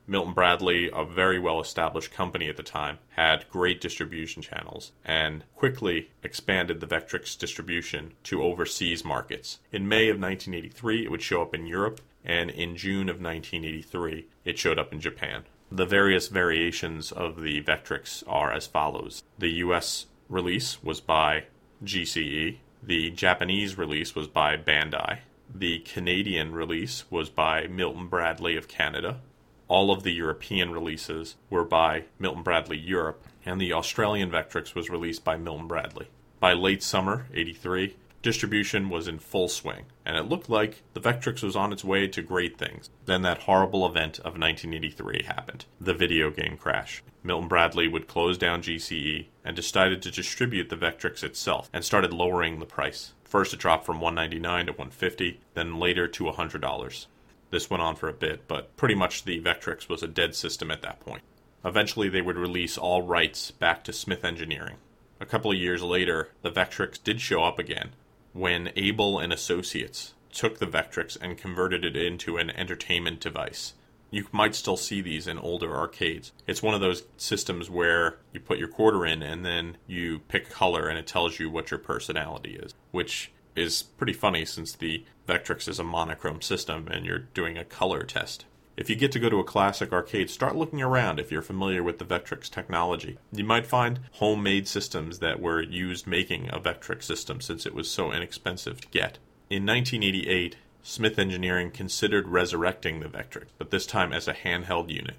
Milton 0.05 0.33
Bradley, 0.33 0.87
a 0.93 1.03
very 1.03 1.39
well 1.39 1.59
established 1.59 2.13
company 2.13 2.47
at 2.47 2.57
the 2.57 2.61
time, 2.63 2.99
had 3.15 3.49
great 3.49 3.81
distribution 3.81 4.43
channels 4.43 4.91
and 5.03 5.45
quickly 5.55 6.11
expanded 6.21 6.79
the 6.79 6.85
Vectrex 6.85 7.35
distribution 7.35 8.13
to 8.25 8.43
overseas 8.43 9.03
markets. 9.03 9.57
In 9.71 9.87
May 9.87 10.09
of 10.09 10.19
1983, 10.19 11.05
it 11.05 11.09
would 11.09 11.23
show 11.23 11.41
up 11.41 11.55
in 11.55 11.65
Europe, 11.65 12.01
and 12.23 12.51
in 12.51 12.75
June 12.75 13.09
of 13.09 13.19
1983, 13.19 14.27
it 14.45 14.59
showed 14.59 14.77
up 14.77 14.93
in 14.93 14.99
Japan. 14.99 15.45
The 15.75 15.87
various 15.87 16.27
variations 16.27 17.11
of 17.11 17.41
the 17.41 17.63
Vectrex 17.63 18.23
are 18.27 18.51
as 18.51 18.67
follows. 18.67 19.23
The 19.39 19.49
US 19.65 20.05
release 20.29 20.83
was 20.83 21.01
by 21.01 21.45
GCE, 21.83 22.57
the 22.83 23.09
Japanese 23.09 23.75
release 23.75 24.13
was 24.13 24.27
by 24.27 24.55
Bandai, 24.55 25.21
the 25.51 25.79
Canadian 25.79 26.53
release 26.53 27.05
was 27.09 27.31
by 27.31 27.65
Milton 27.65 28.05
Bradley 28.05 28.55
of 28.55 28.67
Canada, 28.67 29.21
all 29.67 29.89
of 29.89 30.03
the 30.03 30.13
European 30.13 30.69
releases 30.69 31.37
were 31.49 31.65
by 31.65 32.03
Milton 32.19 32.43
Bradley 32.43 32.77
Europe, 32.77 33.25
and 33.43 33.59
the 33.59 33.73
Australian 33.73 34.29
Vectrex 34.29 34.75
was 34.75 34.91
released 34.91 35.23
by 35.23 35.37
Milton 35.37 35.67
Bradley. 35.67 36.07
By 36.39 36.53
late 36.53 36.83
summer, 36.83 37.25
83, 37.33 37.95
distribution 38.23 38.89
was 38.89 39.07
in 39.07 39.19
full 39.19 39.47
swing, 39.47 39.85
and 40.05 40.17
it 40.17 40.27
looked 40.29 40.49
like 40.49 40.81
the 40.93 41.01
Vectrex 41.01 41.43
was 41.43 41.55
on 41.55 41.71
its 41.71 41.83
way 41.83 42.07
to 42.07 42.21
great 42.21 42.57
things. 42.57 42.89
Then 43.05 43.21
that 43.21 43.43
horrible 43.43 43.85
event 43.85 44.17
of 44.19 44.39
1983 44.39 45.23
happened 45.23 45.65
the 45.79 45.93
video 45.93 46.31
game 46.31 46.57
crash. 46.57 47.03
Milton 47.21 47.47
Bradley 47.47 47.87
would 47.87 48.07
close 48.07 48.37
down 48.37 48.63
GCE 48.63 49.27
and 49.43 49.55
decided 49.55 50.01
to 50.01 50.11
distribute 50.11 50.69
the 50.69 50.77
Vectrex 50.77 51.23
itself 51.23 51.69
and 51.73 51.83
started 51.83 52.13
lowering 52.13 52.59
the 52.59 52.65
price. 52.65 53.13
First, 53.23 53.53
it 53.53 53.59
dropped 53.59 53.85
from 53.85 53.99
199 53.99 54.67
to 54.67 54.71
150, 54.71 55.39
then 55.53 55.77
later 55.77 56.07
to 56.07 56.23
$100. 56.23 57.05
This 57.49 57.69
went 57.69 57.83
on 57.83 57.95
for 57.95 58.07
a 58.07 58.13
bit, 58.13 58.47
but 58.47 58.75
pretty 58.77 58.95
much 58.95 59.23
the 59.23 59.41
Vectrex 59.41 59.89
was 59.89 60.01
a 60.01 60.07
dead 60.07 60.33
system 60.33 60.71
at 60.71 60.81
that 60.81 60.99
point. 60.99 61.23
Eventually, 61.65 62.09
they 62.09 62.21
would 62.21 62.37
release 62.37 62.77
all 62.77 63.01
rights 63.01 63.51
back 63.51 63.83
to 63.83 63.93
Smith 63.93 64.23
Engineering. 64.23 64.77
A 65.19 65.25
couple 65.25 65.51
of 65.51 65.57
years 65.57 65.81
later, 65.81 66.29
the 66.41 66.51
Vectrex 66.51 67.01
did 67.01 67.21
show 67.21 67.43
up 67.43 67.59
again, 67.59 67.91
when 68.33 68.71
Abel 68.75 69.19
and 69.19 69.31
Associates 69.31 70.13
took 70.31 70.57
the 70.57 70.67
Vectrex 70.67 71.17
and 71.21 71.37
converted 71.37 71.85
it 71.85 71.95
into 71.95 72.37
an 72.37 72.49
entertainment 72.49 73.19
device. 73.19 73.73
You 74.09 74.27
might 74.31 74.55
still 74.55 74.77
see 74.77 75.01
these 75.01 75.27
in 75.27 75.39
older 75.39 75.75
arcades. 75.75 76.31
It's 76.45 76.61
one 76.61 76.75
of 76.75 76.81
those 76.81 77.03
systems 77.17 77.69
where 77.69 78.17
you 78.31 78.39
put 78.39 78.59
your 78.59 78.67
quarter 78.67 79.05
in 79.05 79.23
and 79.23 79.45
then 79.45 79.77
you 79.87 80.19
pick 80.27 80.49
color 80.49 80.87
and 80.87 80.97
it 80.97 81.07
tells 81.07 81.39
you 81.39 81.49
what 81.49 81.71
your 81.71 81.79
personality 81.79 82.55
is, 82.55 82.73
which 82.91 83.31
is 83.55 83.83
pretty 83.83 84.13
funny 84.13 84.45
since 84.45 84.73
the 84.73 85.05
Vectrex 85.27 85.67
is 85.67 85.79
a 85.79 85.83
monochrome 85.83 86.41
system 86.41 86.87
and 86.89 87.05
you're 87.05 87.19
doing 87.19 87.57
a 87.57 87.65
color 87.65 88.03
test. 88.03 88.45
If 88.75 88.89
you 88.89 88.95
get 88.95 89.11
to 89.11 89.19
go 89.19 89.29
to 89.29 89.39
a 89.39 89.43
classic 89.43 89.93
arcade, 89.93 90.31
start 90.31 90.55
looking 90.55 90.81
around 90.81 91.19
if 91.19 91.31
you're 91.31 91.43
familiar 91.43 91.83
with 91.83 91.99
the 91.99 92.05
Vectrex 92.05 92.49
technology. 92.49 93.19
You 93.31 93.43
might 93.43 93.67
find 93.67 93.99
homemade 94.13 94.67
systems 94.67 95.19
that 95.19 95.39
were 95.39 95.61
used 95.61 96.07
making 96.07 96.49
a 96.49 96.59
Vectrex 96.59 97.03
system 97.03 97.39
since 97.39 97.67
it 97.67 97.75
was 97.75 97.89
so 97.89 98.11
inexpensive 98.11 98.81
to 98.81 98.87
get. 98.87 99.19
In 99.49 99.63
1988, 99.65 100.55
Smith 100.81 101.19
Engineering 101.19 101.69
considered 101.69 102.27
resurrecting 102.27 102.99
the 102.99 103.07
Vectrex, 103.07 103.45
but 103.59 103.69
this 103.69 103.85
time 103.85 104.11
as 104.11 104.27
a 104.27 104.33
handheld 104.33 104.89
unit. 104.89 105.17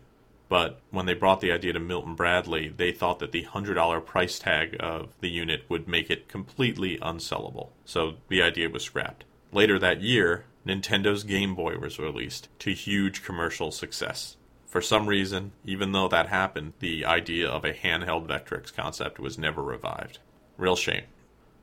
But 0.48 0.80
when 0.90 1.06
they 1.06 1.14
brought 1.14 1.40
the 1.40 1.52
idea 1.52 1.72
to 1.74 1.80
Milton 1.80 2.16
Bradley, 2.16 2.68
they 2.68 2.90
thought 2.90 3.20
that 3.20 3.30
the 3.30 3.44
$100 3.44 4.04
price 4.04 4.38
tag 4.40 4.76
of 4.80 5.14
the 5.20 5.30
unit 5.30 5.64
would 5.68 5.86
make 5.86 6.10
it 6.10 6.28
completely 6.28 6.98
unsellable. 6.98 7.68
So 7.84 8.14
the 8.28 8.42
idea 8.42 8.68
was 8.68 8.82
scrapped. 8.82 9.24
Later 9.52 9.78
that 9.78 10.00
year, 10.02 10.44
Nintendo's 10.66 11.24
Game 11.24 11.54
Boy 11.54 11.76
was 11.78 11.98
released 11.98 12.48
to 12.60 12.72
huge 12.72 13.22
commercial 13.22 13.70
success. 13.70 14.36
For 14.66 14.80
some 14.80 15.06
reason, 15.06 15.52
even 15.64 15.92
though 15.92 16.08
that 16.08 16.28
happened, 16.28 16.72
the 16.80 17.04
idea 17.04 17.48
of 17.48 17.64
a 17.64 17.72
handheld 17.72 18.26
Vectrex 18.26 18.74
concept 18.74 19.18
was 19.18 19.38
never 19.38 19.62
revived. 19.62 20.18
Real 20.56 20.74
shame. 20.74 21.04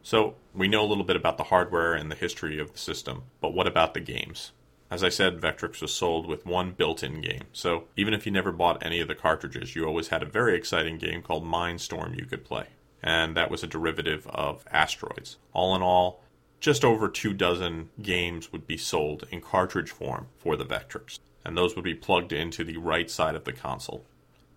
So, 0.03 0.35
we 0.53 0.67
know 0.67 0.83
a 0.83 0.87
little 0.87 1.03
bit 1.03 1.15
about 1.15 1.37
the 1.37 1.45
hardware 1.45 1.93
and 1.93 2.09
the 2.09 2.15
history 2.15 2.59
of 2.59 2.71
the 2.71 2.79
system, 2.79 3.23
but 3.39 3.53
what 3.53 3.67
about 3.67 3.93
the 3.93 3.99
games? 3.99 4.51
As 4.89 5.03
I 5.03 5.09
said, 5.09 5.39
Vectrex 5.39 5.81
was 5.81 5.93
sold 5.93 6.27
with 6.27 6.45
one 6.45 6.71
built 6.71 7.01
in 7.01 7.21
game, 7.21 7.43
so 7.53 7.85
even 7.95 8.13
if 8.13 8.25
you 8.25 8.31
never 8.31 8.51
bought 8.51 8.85
any 8.85 8.99
of 8.99 9.07
the 9.07 9.15
cartridges, 9.15 9.75
you 9.75 9.85
always 9.85 10.09
had 10.09 10.21
a 10.21 10.25
very 10.25 10.55
exciting 10.55 10.97
game 10.97 11.21
called 11.21 11.45
Mine 11.45 11.79
Storm 11.79 12.13
you 12.13 12.25
could 12.25 12.43
play. 12.43 12.67
And 13.01 13.35
that 13.37 13.49
was 13.49 13.63
a 13.63 13.67
derivative 13.67 14.27
of 14.27 14.65
Asteroids. 14.71 15.37
All 15.53 15.75
in 15.75 15.81
all, 15.81 16.23
just 16.61 16.85
over 16.85 17.09
two 17.09 17.33
dozen 17.33 17.89
games 18.01 18.51
would 18.51 18.67
be 18.67 18.77
sold 18.77 19.27
in 19.31 19.41
cartridge 19.41 19.89
form 19.89 20.27
for 20.37 20.55
the 20.55 20.63
Vectrex, 20.63 21.19
and 21.43 21.57
those 21.57 21.75
would 21.75 21.83
be 21.83 21.95
plugged 21.95 22.31
into 22.31 22.63
the 22.63 22.77
right 22.77 23.09
side 23.09 23.35
of 23.35 23.43
the 23.43 23.51
console. 23.51 24.05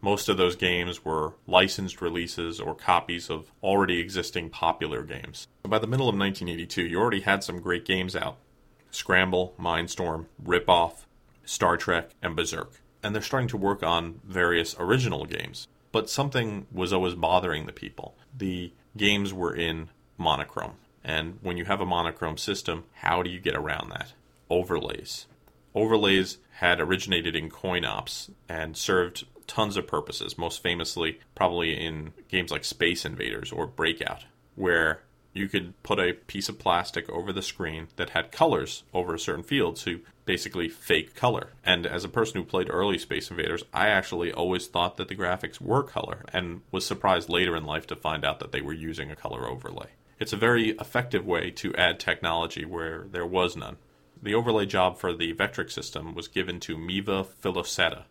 Most 0.02 0.28
of 0.28 0.36
those 0.36 0.54
games 0.54 1.02
were 1.02 1.32
licensed 1.46 2.02
releases 2.02 2.60
or 2.60 2.74
copies 2.74 3.30
of 3.30 3.50
already 3.62 4.00
existing 4.00 4.50
popular 4.50 5.02
games. 5.02 5.48
By 5.62 5.78
the 5.78 5.86
middle 5.86 6.10
of 6.10 6.14
1982, 6.14 6.82
you 6.82 7.00
already 7.00 7.22
had 7.22 7.42
some 7.42 7.58
great 7.60 7.86
games 7.86 8.14
out 8.14 8.36
Scramble, 8.90 9.54
Mine 9.56 9.88
Storm, 9.88 10.28
Rip 10.38 10.68
Off, 10.68 11.06
Star 11.44 11.78
Trek, 11.78 12.10
and 12.22 12.36
Berserk. 12.36 12.80
And 13.02 13.14
they're 13.14 13.22
starting 13.22 13.48
to 13.48 13.56
work 13.56 13.82
on 13.82 14.20
various 14.24 14.76
original 14.78 15.24
games. 15.24 15.68
But 15.90 16.10
something 16.10 16.66
was 16.70 16.92
always 16.92 17.14
bothering 17.14 17.64
the 17.64 17.72
people. 17.72 18.14
The 18.36 18.72
games 18.96 19.32
were 19.32 19.54
in 19.54 19.88
monochrome. 20.18 20.74
And 21.04 21.38
when 21.42 21.56
you 21.56 21.66
have 21.66 21.80
a 21.80 21.86
monochrome 21.86 22.38
system, 22.38 22.84
how 22.94 23.22
do 23.22 23.30
you 23.30 23.38
get 23.38 23.54
around 23.54 23.90
that? 23.90 24.12
Overlays. 24.48 25.26
Overlays 25.74 26.38
had 26.58 26.80
originated 26.80 27.36
in 27.36 27.50
coin 27.50 27.84
ops 27.84 28.30
and 28.48 28.76
served 28.76 29.26
tons 29.46 29.76
of 29.76 29.86
purposes, 29.86 30.38
most 30.38 30.62
famously, 30.62 31.18
probably 31.34 31.74
in 31.74 32.12
games 32.28 32.50
like 32.50 32.64
Space 32.64 33.04
Invaders 33.04 33.52
or 33.52 33.66
Breakout, 33.66 34.24
where 34.54 35.02
you 35.34 35.48
could 35.48 35.80
put 35.82 35.98
a 35.98 36.12
piece 36.12 36.48
of 36.48 36.60
plastic 36.60 37.10
over 37.10 37.32
the 37.32 37.42
screen 37.42 37.88
that 37.96 38.10
had 38.10 38.30
colors 38.32 38.84
over 38.94 39.14
a 39.14 39.18
certain 39.18 39.42
field 39.42 39.76
to 39.76 40.00
basically 40.24 40.68
fake 40.68 41.14
color. 41.14 41.48
And 41.64 41.86
as 41.86 42.04
a 42.04 42.08
person 42.08 42.40
who 42.40 42.46
played 42.46 42.70
early 42.70 42.98
Space 42.98 43.30
Invaders, 43.30 43.64
I 43.74 43.88
actually 43.88 44.32
always 44.32 44.68
thought 44.68 44.96
that 44.96 45.08
the 45.08 45.16
graphics 45.16 45.60
were 45.60 45.82
color 45.82 46.24
and 46.32 46.62
was 46.70 46.86
surprised 46.86 47.28
later 47.28 47.56
in 47.56 47.64
life 47.64 47.86
to 47.88 47.96
find 47.96 48.24
out 48.24 48.38
that 48.38 48.52
they 48.52 48.62
were 48.62 48.72
using 48.72 49.10
a 49.10 49.16
color 49.16 49.48
overlay. 49.48 49.88
It's 50.18 50.32
a 50.32 50.36
very 50.36 50.70
effective 50.70 51.26
way 51.26 51.50
to 51.52 51.74
add 51.74 51.98
technology 51.98 52.64
where 52.64 53.06
there 53.10 53.26
was 53.26 53.56
none. 53.56 53.76
The 54.22 54.34
overlay 54.34 54.66
job 54.66 54.96
for 54.96 55.12
the 55.12 55.34
Vectrex 55.34 55.72
system 55.72 56.14
was 56.14 56.28
given 56.28 56.60
to 56.60 56.78
Miva 56.78 57.24
Filosetta. 57.24 58.04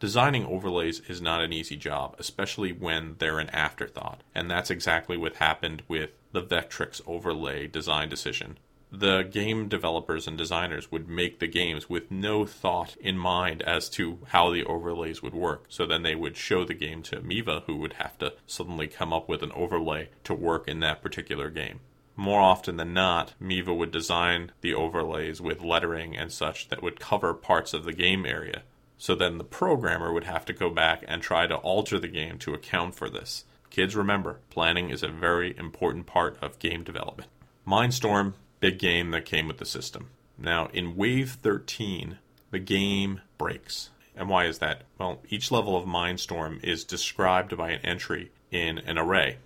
Designing 0.00 0.44
overlays 0.46 1.00
is 1.08 1.20
not 1.20 1.42
an 1.42 1.52
easy 1.52 1.76
job, 1.76 2.16
especially 2.18 2.72
when 2.72 3.14
they're 3.18 3.38
an 3.38 3.50
afterthought, 3.50 4.22
and 4.34 4.50
that's 4.50 4.70
exactly 4.70 5.16
what 5.16 5.36
happened 5.36 5.82
with 5.86 6.10
the 6.32 6.42
Vectrex 6.42 7.00
overlay 7.06 7.68
design 7.68 8.08
decision. 8.08 8.58
The 8.94 9.22
game 9.22 9.68
developers 9.68 10.26
and 10.26 10.36
designers 10.36 10.92
would 10.92 11.08
make 11.08 11.38
the 11.38 11.46
games 11.46 11.88
with 11.88 12.10
no 12.10 12.44
thought 12.44 12.94
in 13.00 13.16
mind 13.16 13.62
as 13.62 13.88
to 13.90 14.18
how 14.28 14.50
the 14.50 14.64
overlays 14.64 15.22
would 15.22 15.32
work. 15.32 15.64
So 15.70 15.86
then 15.86 16.02
they 16.02 16.14
would 16.14 16.36
show 16.36 16.66
the 16.66 16.74
game 16.74 17.02
to 17.04 17.22
Miva, 17.22 17.62
who 17.66 17.76
would 17.78 17.94
have 17.94 18.18
to 18.18 18.34
suddenly 18.46 18.88
come 18.88 19.10
up 19.10 19.30
with 19.30 19.42
an 19.42 19.50
overlay 19.52 20.10
to 20.24 20.34
work 20.34 20.68
in 20.68 20.80
that 20.80 21.00
particular 21.00 21.48
game. 21.48 21.80
More 22.16 22.42
often 22.42 22.76
than 22.76 22.92
not, 22.92 23.32
Miva 23.40 23.72
would 23.72 23.92
design 23.92 24.52
the 24.60 24.74
overlays 24.74 25.40
with 25.40 25.62
lettering 25.62 26.14
and 26.14 26.30
such 26.30 26.68
that 26.68 26.82
would 26.82 27.00
cover 27.00 27.32
parts 27.32 27.72
of 27.72 27.84
the 27.84 27.94
game 27.94 28.26
area. 28.26 28.62
So 28.98 29.14
then 29.14 29.38
the 29.38 29.44
programmer 29.44 30.12
would 30.12 30.24
have 30.24 30.44
to 30.44 30.52
go 30.52 30.68
back 30.68 31.02
and 31.08 31.22
try 31.22 31.46
to 31.46 31.56
alter 31.56 31.98
the 31.98 32.08
game 32.08 32.38
to 32.40 32.52
account 32.52 32.94
for 32.94 33.08
this. 33.08 33.46
Kids, 33.70 33.96
remember, 33.96 34.40
planning 34.50 34.90
is 34.90 35.02
a 35.02 35.08
very 35.08 35.56
important 35.56 36.04
part 36.04 36.36
of 36.42 36.58
game 36.58 36.84
development. 36.84 37.30
Mine 37.64 37.90
Storm 37.90 38.34
big 38.62 38.78
game 38.78 39.10
that 39.10 39.24
came 39.24 39.48
with 39.48 39.58
the 39.58 39.64
system. 39.66 40.08
Now, 40.38 40.68
in 40.72 40.94
Wave 40.94 41.32
13, 41.42 42.18
the 42.52 42.60
game 42.60 43.20
breaks. 43.36 43.90
And 44.14 44.28
why 44.28 44.44
is 44.44 44.60
that? 44.60 44.84
Well, 44.98 45.20
each 45.28 45.50
level 45.50 45.76
of 45.76 45.84
Mine 45.84 46.16
Storm 46.16 46.60
is 46.62 46.84
described 46.84 47.56
by 47.56 47.70
an 47.72 47.84
entry 47.84 48.30
in 48.52 48.78
an 48.78 48.98
array. 48.98 49.38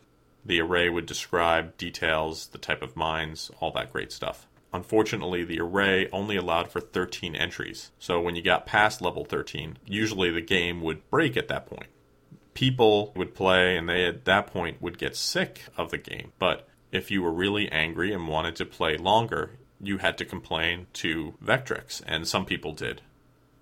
The 0.45 0.61
array 0.61 0.91
would 0.91 1.07
describe 1.07 1.79
details, 1.79 2.49
the 2.49 2.59
type 2.59 2.83
of 2.83 2.95
mines, 2.95 3.51
all 3.59 3.71
that 3.71 3.91
great 3.91 4.13
stuff. 4.13 4.47
Unfortunately, 4.71 5.45
the 5.45 5.61
array 5.61 6.11
only 6.11 6.37
allowed 6.37 6.71
for 6.71 6.81
13 6.81 7.35
entries. 7.35 7.93
So 7.99 8.21
when 8.21 8.37
you 8.37 8.43
got 8.43 8.67
past 8.67 9.01
level 9.01 9.25
13, 9.25 9.79
usually 9.87 10.31
the 10.31 10.43
game 10.43 10.83
would 10.83 11.09
break 11.09 11.39
at 11.39 11.49
that 11.49 11.65
point. 11.65 11.89
People 12.53 13.15
would 13.17 13.35
play 13.35 13.79
and 13.79 13.89
they 13.89 14.05
at 14.05 14.27
that 14.27 14.49
point 14.49 14.83
would 14.83 14.99
get 14.99 15.17
sick 15.17 15.63
of 15.79 15.91
the 15.91 15.99
game. 15.99 16.33
But 16.39 16.69
if 16.97 17.11
you 17.11 17.23
were 17.23 17.33
really 17.33 17.71
angry 17.71 18.13
and 18.13 18.27
wanted 18.27 18.57
to 18.57 18.65
play 18.65 18.97
longer, 18.97 19.51
you 19.81 19.99
had 19.99 20.17
to 20.19 20.25
complain 20.25 20.87
to 20.95 21.35
Vectrex, 21.45 22.03
and 22.07 22.27
some 22.27 22.47
people 22.47 22.73
did. 22.73 23.03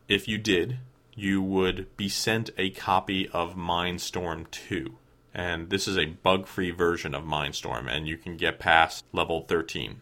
If 0.08 0.28
you 0.28 0.38
did, 0.38 0.78
you 1.14 1.42
would 1.42 1.94
be 1.96 2.08
sent 2.08 2.50
a 2.56 2.70
copy 2.70 3.28
of 3.28 3.56
Mine 3.56 3.98
Storm 3.98 4.46
2. 4.50 4.96
And 5.34 5.70
this 5.70 5.88
is 5.88 5.98
a 5.98 6.06
bug 6.06 6.46
free 6.46 6.70
version 6.70 7.14
of 7.14 7.24
Mine 7.24 7.52
Storm, 7.52 7.88
and 7.88 8.06
you 8.06 8.16
can 8.16 8.36
get 8.36 8.60
past 8.60 9.04
level 9.12 9.42
13. 9.42 10.00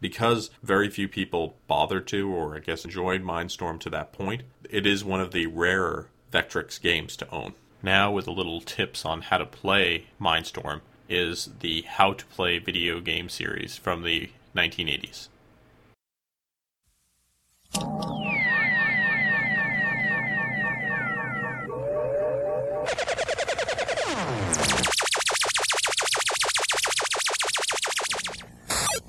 Because 0.00 0.50
very 0.62 0.88
few 0.88 1.06
people 1.06 1.56
bothered 1.68 2.08
to, 2.08 2.32
or 2.32 2.56
I 2.56 2.60
guess 2.60 2.84
enjoyed 2.84 3.22
Mine 3.22 3.50
Storm 3.50 3.78
to 3.80 3.90
that 3.90 4.12
point, 4.12 4.42
it 4.70 4.86
is 4.86 5.04
one 5.04 5.20
of 5.20 5.32
the 5.32 5.46
rarer 5.46 6.08
Vectrex 6.32 6.80
games 6.80 7.16
to 7.18 7.30
own. 7.30 7.52
Now, 7.82 8.10
with 8.10 8.26
a 8.26 8.32
little 8.32 8.60
tips 8.60 9.04
on 9.04 9.22
how 9.22 9.38
to 9.38 9.46
play 9.46 10.06
Mine 10.18 10.44
Storm, 10.44 10.80
is 11.12 11.50
the 11.60 11.82
How 11.82 12.14
to 12.14 12.24
Play 12.26 12.58
video 12.58 12.98
game 13.00 13.28
series 13.28 13.76
from 13.76 14.02
the 14.02 14.30
1980s. 14.56 15.28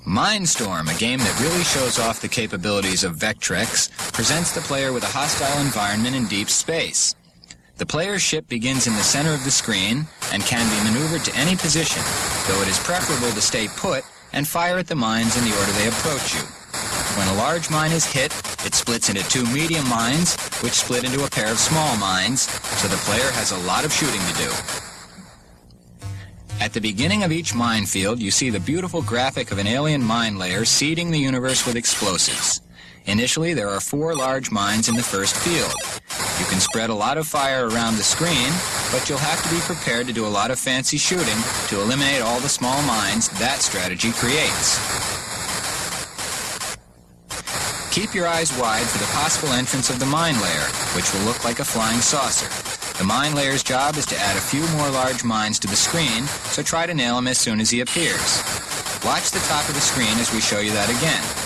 Mine 0.06 0.46
Storm, 0.46 0.88
a 0.88 0.94
game 0.94 1.18
that 1.18 1.40
really 1.40 1.64
shows 1.64 1.98
off 1.98 2.20
the 2.20 2.28
capabilities 2.28 3.02
of 3.02 3.16
Vectrex, 3.16 3.90
presents 4.12 4.52
the 4.52 4.60
player 4.60 4.92
with 4.92 5.02
a 5.02 5.06
hostile 5.06 5.60
environment 5.60 6.14
in 6.14 6.26
deep 6.26 6.50
space. 6.50 7.14
The 7.78 7.86
player's 7.86 8.22
ship 8.22 8.46
begins 8.46 8.86
in 8.86 8.92
the 8.92 9.02
center 9.02 9.34
of 9.34 9.42
the 9.42 9.50
screen 9.50 10.06
and 10.34 10.42
can 10.42 10.66
be 10.66 10.90
maneuvered 10.90 11.24
to 11.24 11.34
any 11.36 11.54
position, 11.54 12.02
though 12.48 12.60
it 12.60 12.66
is 12.66 12.78
preferable 12.80 13.30
to 13.30 13.40
stay 13.40 13.68
put 13.68 14.02
and 14.32 14.48
fire 14.48 14.78
at 14.78 14.88
the 14.88 14.94
mines 14.94 15.36
in 15.38 15.44
the 15.44 15.56
order 15.56 15.70
they 15.78 15.86
approach 15.86 16.34
you. 16.34 16.40
When 17.16 17.28
a 17.28 17.34
large 17.34 17.70
mine 17.70 17.92
is 17.92 18.04
hit, 18.04 18.34
it 18.66 18.74
splits 18.74 19.08
into 19.08 19.22
two 19.28 19.46
medium 19.54 19.88
mines, 19.88 20.34
which 20.60 20.72
split 20.72 21.04
into 21.04 21.24
a 21.24 21.30
pair 21.30 21.52
of 21.52 21.58
small 21.60 21.96
mines, 21.98 22.50
so 22.80 22.88
the 22.88 22.96
player 23.06 23.30
has 23.30 23.52
a 23.52 23.58
lot 23.58 23.84
of 23.84 23.92
shooting 23.92 24.20
to 24.20 24.34
do. 24.34 24.50
At 26.60 26.72
the 26.72 26.80
beginning 26.80 27.22
of 27.22 27.30
each 27.30 27.54
minefield, 27.54 28.20
you 28.20 28.32
see 28.32 28.50
the 28.50 28.58
beautiful 28.58 29.02
graphic 29.02 29.52
of 29.52 29.58
an 29.58 29.68
alien 29.68 30.02
mine 30.02 30.36
layer 30.36 30.64
seeding 30.64 31.12
the 31.12 31.18
universe 31.18 31.64
with 31.64 31.76
explosives. 31.76 32.60
Initially, 33.06 33.54
there 33.54 33.68
are 33.68 33.80
four 33.80 34.16
large 34.16 34.50
mines 34.50 34.88
in 34.88 34.96
the 34.96 35.02
first 35.02 35.36
field. 35.36 35.74
You 36.38 36.46
can 36.46 36.58
spread 36.58 36.90
a 36.90 36.94
lot 36.94 37.16
of 37.16 37.28
fire 37.28 37.68
around 37.68 37.96
the 37.96 38.02
screen, 38.02 38.50
but 38.90 39.08
you'll 39.08 39.18
have 39.18 39.40
to 39.44 39.48
be 39.54 39.60
prepared 39.60 40.08
to 40.08 40.12
do 40.12 40.26
a 40.26 40.28
lot 40.28 40.50
of 40.50 40.58
fancy 40.58 40.96
shooting 40.96 41.38
to 41.68 41.80
eliminate 41.80 42.22
all 42.22 42.40
the 42.40 42.48
small 42.48 42.82
mines 42.82 43.28
that 43.38 43.62
strategy 43.62 44.10
creates. 44.10 44.78
Keep 47.94 48.12
your 48.12 48.26
eyes 48.26 48.50
wide 48.58 48.84
for 48.84 48.98
the 48.98 49.10
possible 49.12 49.52
entrance 49.52 49.90
of 49.90 50.00
the 50.00 50.06
mine 50.06 50.34
layer, 50.40 50.66
which 50.96 51.12
will 51.14 51.20
look 51.20 51.44
like 51.44 51.60
a 51.60 51.64
flying 51.64 52.00
saucer. 52.00 52.50
The 52.98 53.04
mine 53.04 53.36
layer's 53.36 53.62
job 53.62 53.96
is 53.96 54.06
to 54.06 54.18
add 54.18 54.36
a 54.36 54.40
few 54.40 54.66
more 54.76 54.90
large 54.90 55.22
mines 55.22 55.60
to 55.60 55.68
the 55.68 55.76
screen, 55.76 56.26
so 56.50 56.62
try 56.62 56.86
to 56.86 56.94
nail 56.94 57.16
him 57.16 57.28
as 57.28 57.38
soon 57.38 57.60
as 57.60 57.70
he 57.70 57.80
appears. 57.80 58.42
Watch 59.04 59.30
the 59.30 59.44
top 59.46 59.68
of 59.68 59.76
the 59.76 59.80
screen 59.80 60.18
as 60.18 60.32
we 60.32 60.40
show 60.40 60.58
you 60.58 60.72
that 60.72 60.90
again. 60.90 61.43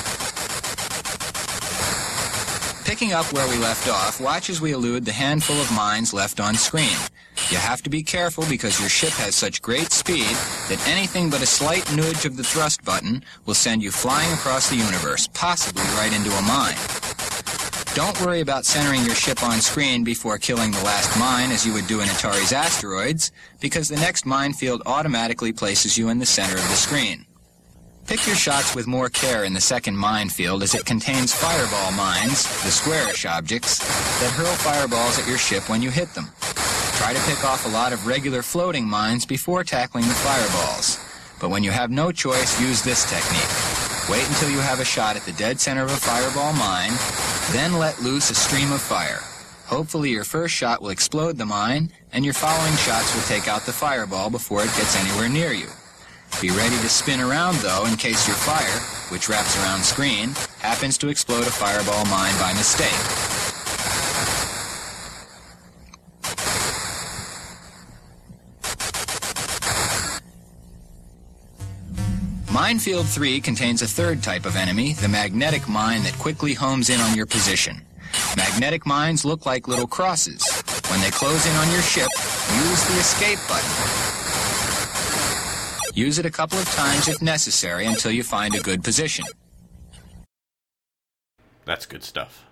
Picking 2.99 3.15
up 3.15 3.33
where 3.33 3.49
we 3.49 3.59
left 3.59 3.89
off, 3.89 4.21
watch 4.21 4.51
as 4.51 4.61
we 4.61 4.73
elude 4.73 5.05
the 5.05 5.13
handful 5.13 5.55
of 5.61 5.71
mines 5.71 6.13
left 6.13 6.41
on 6.41 6.57
screen. 6.57 6.99
You 7.49 7.57
have 7.57 7.81
to 7.83 7.91
be 7.91 8.03
careful 8.03 8.45
because 8.51 8.81
your 8.81 8.89
ship 8.89 9.11
has 9.11 9.37
such 9.37 9.63
great 9.63 9.93
speed 9.93 10.35
that 10.69 10.85
anything 10.89 11.31
but 11.31 11.41
a 11.41 11.47
slight 11.47 11.89
nudge 11.95 12.25
of 12.25 12.37
the 12.37 12.43
thrust 12.43 12.85
button 12.85 13.23
will 13.47 13.55
send 13.55 13.85
you 13.85 13.93
flying 13.93 14.33
across 14.33 14.69
the 14.69 14.75
universe, 14.75 15.29
possibly 15.33 15.85
right 15.95 16.13
into 16.13 16.29
a 16.33 16.43
mine. 16.43 16.75
Don't 17.95 18.21
worry 18.21 18.41
about 18.41 18.67
centering 18.67 19.05
your 19.05 19.15
ship 19.15 19.45
on 19.45 19.61
screen 19.61 20.03
before 20.03 20.37
killing 20.37 20.73
the 20.73 20.83
last 20.83 21.17
mine 21.21 21.53
as 21.53 21.65
you 21.65 21.73
would 21.75 21.87
do 21.87 22.01
in 22.01 22.09
Atari's 22.09 22.53
Asteroids, 22.53 23.31
because 23.61 23.89
the 23.89 23.95
next 23.95 24.27
minefield 24.27 24.83
automatically 24.87 25.53
places 25.53 25.97
you 25.97 26.09
in 26.09 26.19
the 26.19 26.27
center 26.27 26.57
of 26.57 26.69
the 26.69 26.75
screen. 26.75 27.28
Pick 28.09 28.27
your 28.27 28.37
shots 28.37 28.75
with 28.75 28.87
more 28.87 29.11
care 29.11 29.45
in 29.45 29.53
the 29.53 29.61
second 29.61 29.95
minefield 29.95 30.63
as 30.63 30.75
it 30.75 30.87
contains 30.87 31.35
fireball 31.35 31.93
mines, 31.93 32.45
the 32.65 32.71
squarish 32.71 33.27
objects, 33.27 33.81
that 34.21 34.33
hurl 34.33 34.57
fireballs 34.57 35.19
at 35.19 35.29
your 35.29 35.37
ship 35.37 35.69
when 35.69 35.83
you 35.83 35.91
hit 35.91 36.09
them. 36.15 36.25
Try 36.97 37.13
to 37.13 37.21
pick 37.27 37.45
off 37.45 37.67
a 37.67 37.69
lot 37.69 37.93
of 37.93 38.07
regular 38.07 38.41
floating 38.41 38.89
mines 38.89 39.27
before 39.27 39.63
tackling 39.63 40.09
the 40.09 40.15
fireballs. 40.15 40.99
But 41.39 41.51
when 41.51 41.63
you 41.63 41.71
have 41.71 41.91
no 41.91 42.11
choice, 42.11 42.59
use 42.59 42.81
this 42.81 43.05
technique. 43.11 44.09
Wait 44.09 44.27
until 44.27 44.49
you 44.49 44.61
have 44.61 44.81
a 44.81 44.87
shot 44.87 45.17
at 45.17 45.25
the 45.25 45.33
dead 45.33 45.61
center 45.61 45.85
of 45.85 45.91
a 45.91 45.97
fireball 45.97 46.55
mine, 46.55 46.93
then 47.53 47.79
let 47.79 48.01
loose 48.01 48.31
a 48.31 48.35
stream 48.35 48.73
of 48.73 48.81
fire. 48.81 49.21
Hopefully 49.67 50.09
your 50.09 50.25
first 50.25 50.55
shot 50.55 50.81
will 50.81 50.89
explode 50.89 51.37
the 51.37 51.45
mine, 51.45 51.93
and 52.15 52.25
your 52.25 52.33
following 52.33 52.75
shots 52.77 53.15
will 53.15 53.23
take 53.25 53.49
out 53.49 53.67
the 53.67 53.73
fireball 53.73 54.31
before 54.31 54.63
it 54.63 54.77
gets 54.79 54.97
anywhere 54.97 55.29
near 55.29 55.53
you. 55.53 55.69
Be 56.41 56.51
ready 56.51 56.77
to 56.77 56.89
spin 56.89 57.21
around, 57.21 57.57
though, 57.57 57.85
in 57.87 57.97
case 57.97 58.29
your 58.29 58.37
fire, 58.37 58.81
which 59.11 59.29
wraps 59.29 59.57
around 59.59 59.83
screen, 59.83 60.31
happens 60.61 60.97
to 60.99 61.09
explode 61.09 61.47
a 61.47 61.51
fireball 61.51 62.05
mine 62.05 62.39
by 62.39 62.53
mistake. 62.55 62.93
Minefield 72.53 73.07
3 73.07 73.41
contains 73.41 73.83
a 73.83 73.87
third 73.87 74.23
type 74.23 74.47
of 74.47 74.55
enemy, 74.55 74.93
the 74.93 75.09
magnetic 75.09 75.69
mine 75.69 76.03
that 76.03 76.15
quickly 76.19 76.55
homes 76.55 76.91
in 76.91 77.01
on 77.01 77.17
your 77.17 77.27
position. 77.27 77.81
Magnetic 78.37 78.87
mines 78.87 79.25
look 79.25 79.47
like 79.47 79.69
little 79.69 79.87
crosses. 79.87 80.45
When 80.91 81.01
they 81.01 81.11
close 81.11 81.47
in 81.47 81.57
on 81.57 81.71
your 81.73 81.83
ship, 81.83 82.09
use 82.15 82.85
the 82.87 82.99
escape 82.99 83.39
button. 83.49 84.28
Use 85.99 86.21
it 86.21 86.25
a 86.25 86.31
couple 86.31 86.61
of 86.61 86.65
times 86.67 87.09
if 87.09 87.21
necessary 87.21 87.85
until 87.85 88.13
you 88.13 88.23
find 88.23 88.55
a 88.55 88.61
good 88.61 88.85
position. 88.85 89.25
That's 91.65 91.87
good 91.87 92.05
stuff. 92.05 92.47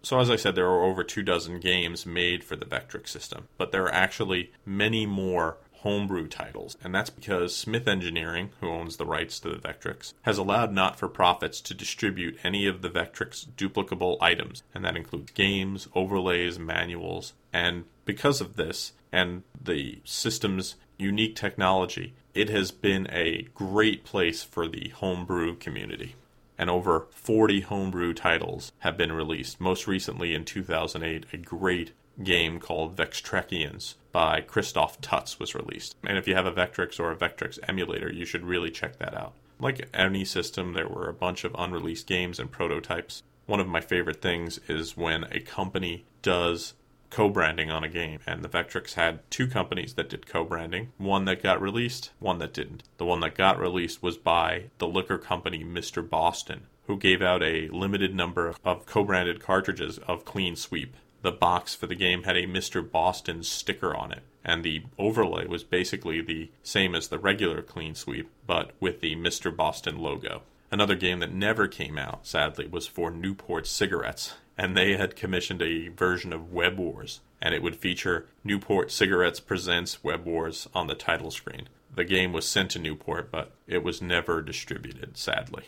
So, 0.00 0.20
as 0.20 0.30
I 0.30 0.36
said, 0.36 0.54
there 0.54 0.68
are 0.68 0.84
over 0.84 1.02
two 1.02 1.24
dozen 1.24 1.58
games 1.58 2.06
made 2.06 2.44
for 2.44 2.54
the 2.54 2.64
Vectrex 2.64 3.08
system, 3.08 3.48
but 3.56 3.72
there 3.72 3.82
are 3.82 3.92
actually 3.92 4.52
many 4.64 5.06
more 5.06 5.56
homebrew 5.78 6.28
titles, 6.28 6.76
and 6.80 6.94
that's 6.94 7.10
because 7.10 7.56
Smith 7.56 7.88
Engineering, 7.88 8.50
who 8.60 8.68
owns 8.68 8.96
the 8.96 9.06
rights 9.06 9.40
to 9.40 9.48
the 9.48 9.56
Vectrex, 9.56 10.12
has 10.22 10.38
allowed 10.38 10.72
not 10.72 10.96
for 10.96 11.08
profits 11.08 11.60
to 11.62 11.74
distribute 11.74 12.38
any 12.44 12.68
of 12.68 12.82
the 12.82 12.90
Vectrex 12.90 13.44
duplicable 13.56 14.18
items, 14.20 14.62
and 14.72 14.84
that 14.84 14.96
includes 14.96 15.32
games, 15.32 15.88
overlays, 15.96 16.60
manuals, 16.60 17.32
and 17.52 17.86
because 18.04 18.40
of 18.40 18.54
this, 18.54 18.92
and 19.10 19.42
the 19.60 20.00
system's 20.04 20.76
unique 20.98 21.36
technology, 21.36 22.14
it 22.34 22.50
has 22.50 22.70
been 22.70 23.08
a 23.10 23.48
great 23.54 24.04
place 24.04 24.42
for 24.42 24.68
the 24.68 24.90
homebrew 24.96 25.56
community. 25.56 26.14
And 26.58 26.68
over 26.68 27.06
40 27.10 27.62
homebrew 27.62 28.14
titles 28.14 28.72
have 28.80 28.96
been 28.96 29.12
released. 29.12 29.60
Most 29.60 29.86
recently 29.86 30.34
in 30.34 30.44
2008, 30.44 31.26
a 31.32 31.36
great 31.36 31.92
game 32.22 32.58
called 32.58 32.96
Vextrekians 32.96 33.94
by 34.10 34.40
Christoph 34.40 35.00
Tutz 35.00 35.38
was 35.38 35.54
released. 35.54 35.96
And 36.04 36.18
if 36.18 36.26
you 36.26 36.34
have 36.34 36.46
a 36.46 36.52
Vectrex 36.52 36.98
or 36.98 37.12
a 37.12 37.16
Vectrex 37.16 37.58
emulator, 37.68 38.12
you 38.12 38.24
should 38.24 38.44
really 38.44 38.70
check 38.70 38.98
that 38.98 39.14
out. 39.14 39.34
Like 39.60 39.88
any 39.94 40.24
system, 40.24 40.72
there 40.72 40.88
were 40.88 41.08
a 41.08 41.14
bunch 41.14 41.44
of 41.44 41.54
unreleased 41.56 42.06
games 42.06 42.38
and 42.38 42.50
prototypes. 42.50 43.22
One 43.46 43.60
of 43.60 43.68
my 43.68 43.80
favorite 43.80 44.20
things 44.20 44.58
is 44.68 44.96
when 44.96 45.24
a 45.24 45.40
company 45.40 46.04
does 46.22 46.74
co-branding 47.10 47.70
on 47.70 47.84
a 47.84 47.88
game 47.88 48.20
and 48.26 48.42
the 48.42 48.48
Vectrex 48.48 48.94
had 48.94 49.20
two 49.30 49.46
companies 49.46 49.94
that 49.94 50.08
did 50.08 50.26
co-branding 50.26 50.92
one 50.98 51.24
that 51.24 51.42
got 51.42 51.60
released 51.60 52.10
one 52.18 52.38
that 52.38 52.52
didn't 52.52 52.82
the 52.98 53.04
one 53.04 53.20
that 53.20 53.34
got 53.34 53.58
released 53.58 54.02
was 54.02 54.16
by 54.16 54.64
the 54.78 54.86
liquor 54.86 55.18
company 55.18 55.64
Mr. 55.64 56.08
Boston 56.08 56.62
who 56.86 56.96
gave 56.96 57.20
out 57.22 57.42
a 57.42 57.68
limited 57.68 58.14
number 58.14 58.54
of 58.64 58.86
co-branded 58.86 59.40
cartridges 59.40 59.98
of 59.98 60.24
clean 60.24 60.56
sweep 60.56 60.94
the 61.22 61.32
box 61.32 61.74
for 61.74 61.86
the 61.86 61.94
game 61.94 62.22
had 62.22 62.36
a 62.36 62.46
Mr. 62.46 62.88
Boston 62.88 63.42
sticker 63.42 63.94
on 63.94 64.12
it 64.12 64.22
and 64.44 64.62
the 64.62 64.82
overlay 64.98 65.46
was 65.46 65.64
basically 65.64 66.20
the 66.20 66.50
same 66.62 66.94
as 66.94 67.08
the 67.08 67.18
regular 67.18 67.62
clean 67.62 67.94
sweep 67.94 68.30
but 68.46 68.72
with 68.80 69.00
the 69.00 69.16
Mr. 69.16 69.54
Boston 69.54 69.98
logo 69.98 70.42
Another 70.70 70.96
game 70.96 71.20
that 71.20 71.32
never 71.32 71.66
came 71.66 71.96
out, 71.96 72.26
sadly, 72.26 72.66
was 72.66 72.86
for 72.86 73.10
Newport 73.10 73.66
Cigarettes, 73.66 74.34
and 74.58 74.76
they 74.76 74.96
had 74.96 75.14
commissioned 75.14 75.62
a 75.62 75.88
version 75.88 76.32
of 76.32 76.52
Web 76.52 76.76
Wars, 76.78 77.20
and 77.40 77.54
it 77.54 77.62
would 77.62 77.76
feature 77.76 78.26
Newport 78.42 78.90
Cigarettes 78.90 79.38
Presents 79.38 80.02
Web 80.02 80.26
Wars 80.26 80.68
on 80.74 80.88
the 80.88 80.96
title 80.96 81.30
screen. 81.30 81.68
The 81.94 82.04
game 82.04 82.32
was 82.32 82.46
sent 82.46 82.72
to 82.72 82.80
Newport, 82.80 83.30
but 83.30 83.52
it 83.68 83.84
was 83.84 84.02
never 84.02 84.42
distributed, 84.42 85.16
sadly. 85.16 85.64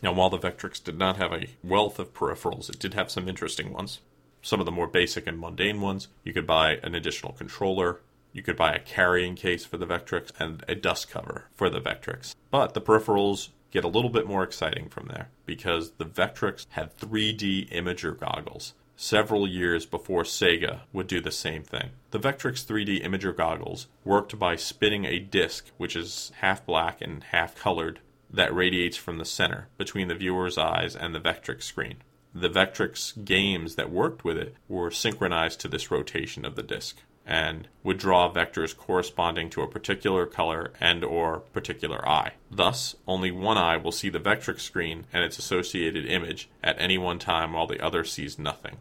Now, 0.00 0.12
while 0.12 0.30
the 0.30 0.38
Vectrex 0.38 0.82
did 0.82 0.96
not 0.96 1.16
have 1.16 1.32
a 1.32 1.48
wealth 1.64 1.98
of 1.98 2.14
peripherals, 2.14 2.70
it 2.70 2.78
did 2.78 2.94
have 2.94 3.10
some 3.10 3.28
interesting 3.28 3.72
ones. 3.72 4.00
Some 4.40 4.60
of 4.60 4.66
the 4.66 4.72
more 4.72 4.86
basic 4.86 5.26
and 5.26 5.40
mundane 5.40 5.80
ones, 5.80 6.06
you 6.22 6.32
could 6.32 6.46
buy 6.46 6.78
an 6.84 6.94
additional 6.94 7.32
controller, 7.32 7.98
you 8.32 8.42
could 8.42 8.56
buy 8.56 8.72
a 8.72 8.78
carrying 8.78 9.34
case 9.34 9.64
for 9.64 9.76
the 9.76 9.86
Vectrex, 9.86 10.30
and 10.38 10.64
a 10.68 10.76
dust 10.76 11.10
cover 11.10 11.48
for 11.56 11.68
the 11.68 11.80
Vectrex. 11.80 12.36
But 12.52 12.74
the 12.74 12.80
peripherals 12.80 13.48
get 13.70 13.84
a 13.84 13.88
little 13.88 14.10
bit 14.10 14.26
more 14.26 14.42
exciting 14.42 14.88
from 14.88 15.06
there 15.08 15.28
because 15.46 15.92
the 15.92 16.04
Vectrex 16.04 16.66
had 16.70 16.96
3D 16.98 17.70
imager 17.72 18.18
goggles 18.18 18.74
several 19.00 19.46
years 19.46 19.86
before 19.86 20.24
Sega 20.24 20.80
would 20.92 21.06
do 21.06 21.20
the 21.20 21.30
same 21.30 21.62
thing. 21.62 21.90
The 22.10 22.18
Vectrex 22.18 22.66
3D 22.66 23.04
imager 23.04 23.34
goggles 23.34 23.86
worked 24.04 24.38
by 24.38 24.56
spinning 24.56 25.04
a 25.04 25.20
disc, 25.20 25.70
which 25.76 25.94
is 25.94 26.32
half 26.38 26.66
black 26.66 27.00
and 27.00 27.22
half 27.22 27.54
colored, 27.54 28.00
that 28.28 28.54
radiates 28.54 28.96
from 28.96 29.18
the 29.18 29.24
center 29.24 29.68
between 29.78 30.08
the 30.08 30.16
viewer's 30.16 30.58
eyes 30.58 30.96
and 30.96 31.14
the 31.14 31.20
Vectrex 31.20 31.62
screen. 31.62 31.98
The 32.34 32.50
Vectrex 32.50 33.24
games 33.24 33.76
that 33.76 33.90
worked 33.90 34.24
with 34.24 34.36
it 34.36 34.56
were 34.68 34.90
synchronized 34.90 35.60
to 35.60 35.68
this 35.68 35.90
rotation 35.90 36.44
of 36.44 36.56
the 36.56 36.62
disc 36.62 36.98
and 37.28 37.68
would 37.82 37.98
draw 37.98 38.32
vectors 38.32 38.74
corresponding 38.74 39.50
to 39.50 39.60
a 39.60 39.68
particular 39.68 40.24
color 40.24 40.72
and 40.80 41.04
or 41.04 41.40
particular 41.52 42.08
eye. 42.08 42.32
Thus, 42.50 42.96
only 43.06 43.30
one 43.30 43.58
eye 43.58 43.76
will 43.76 43.92
see 43.92 44.08
the 44.08 44.18
Vectrex 44.18 44.60
screen 44.60 45.04
and 45.12 45.22
its 45.22 45.38
associated 45.38 46.06
image 46.06 46.48
at 46.64 46.80
any 46.80 46.96
one 46.96 47.18
time 47.18 47.52
while 47.52 47.66
the 47.66 47.84
other 47.84 48.02
sees 48.02 48.38
nothing. 48.38 48.78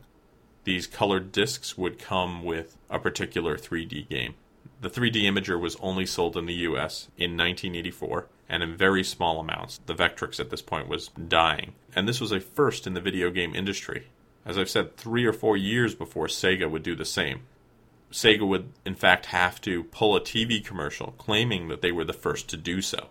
These 0.64 0.88
colored 0.88 1.34
discs 1.34 1.78
would 1.78 2.00
come 2.00 2.44
with 2.44 2.78
a 2.90 3.00
particular 3.00 3.58
3D 3.58 4.08
game. 4.08 4.36
The 4.80 4.90
3D 4.90 5.24
imager 5.24 5.60
was 5.60 5.76
only 5.82 6.06
sold 6.06 6.38
in 6.38 6.46
the 6.46 6.54
US 6.54 7.10
in 7.18 7.36
1984 7.36 8.28
and 8.48 8.64
in 8.64 8.78
very 8.78 9.04
small 9.04 9.42
amounts. 9.42 9.82
The 9.86 9.96
Vectrex 9.96 10.40
at 10.40 10.52
this 10.52 10.62
point 10.62 10.88
was 10.88 11.10
dying, 11.10 11.74
and 11.94 12.08
this 12.08 12.22
was 12.22 12.32
a 12.32 12.40
first 12.40 12.88
in 12.88 12.94
the 12.94 13.02
video 13.02 13.30
game 13.30 13.54
industry. 13.54 14.08
As 14.46 14.58
I've 14.58 14.70
said, 14.70 14.96
three 14.96 15.26
or 15.26 15.34
four 15.34 15.58
years 15.58 15.94
before 15.94 16.28
Sega 16.28 16.72
would 16.72 16.84
do 16.84 16.96
the 16.96 17.04
same. 17.04 17.42
Sega 18.12 18.48
would, 18.48 18.72
in 18.86 18.96
fact, 18.96 19.28
have 19.28 19.60
to 19.62 19.84
pull 19.84 20.16
a 20.16 20.22
TV 20.22 20.64
commercial 20.64 21.14
claiming 21.18 21.68
that 21.68 21.82
they 21.82 21.92
were 21.92 22.06
the 22.06 22.14
first 22.14 22.48
to 22.50 22.58
do 22.58 22.82
so. 22.82 23.10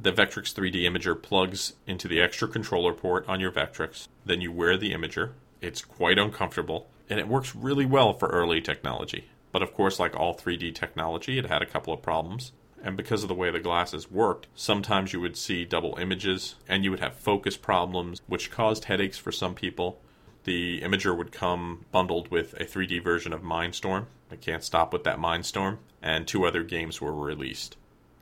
The 0.00 0.12
Vectrex 0.12 0.54
3D 0.54 0.82
imager 0.82 1.20
plugs 1.20 1.74
into 1.86 2.08
the 2.08 2.20
extra 2.20 2.48
controller 2.48 2.92
port 2.92 3.28
on 3.28 3.40
your 3.40 3.50
Vectrex. 3.50 4.06
Then 4.24 4.40
you 4.40 4.52
wear 4.52 4.76
the 4.76 4.92
imager. 4.92 5.32
It's 5.60 5.82
quite 5.82 6.18
uncomfortable, 6.18 6.88
and 7.10 7.18
it 7.18 7.28
works 7.28 7.54
really 7.54 7.84
well 7.84 8.14
for 8.14 8.28
early 8.28 8.60
technology. 8.60 9.26
But 9.52 9.62
of 9.62 9.74
course, 9.74 9.98
like 9.98 10.14
all 10.14 10.34
3D 10.34 10.74
technology, 10.74 11.38
it 11.38 11.46
had 11.46 11.60
a 11.60 11.66
couple 11.66 11.92
of 11.92 12.02
problems. 12.02 12.52
And 12.82 12.96
because 12.96 13.22
of 13.22 13.28
the 13.28 13.34
way 13.34 13.50
the 13.50 13.60
glasses 13.60 14.10
worked, 14.10 14.46
sometimes 14.54 15.12
you 15.12 15.20
would 15.20 15.36
see 15.36 15.64
double 15.64 15.98
images, 15.98 16.54
and 16.66 16.82
you 16.82 16.90
would 16.90 17.00
have 17.00 17.16
focus 17.16 17.56
problems, 17.56 18.22
which 18.26 18.50
caused 18.50 18.84
headaches 18.84 19.18
for 19.18 19.32
some 19.32 19.54
people. 19.54 20.00
The 20.44 20.80
imager 20.80 21.16
would 21.16 21.32
come 21.32 21.84
bundled 21.92 22.30
with 22.30 22.54
a 22.54 22.64
3D 22.64 23.02
version 23.02 23.32
of 23.32 23.42
Mine 23.42 23.72
Storm, 23.72 24.06
I 24.30 24.36
can't 24.36 24.62
stop 24.62 24.92
with 24.92 25.04
that 25.04 25.18
Mine 25.18 25.42
Storm, 25.42 25.80
and 26.00 26.26
two 26.26 26.46
other 26.46 26.62
games 26.62 27.00
were 27.00 27.12
released. 27.12 27.76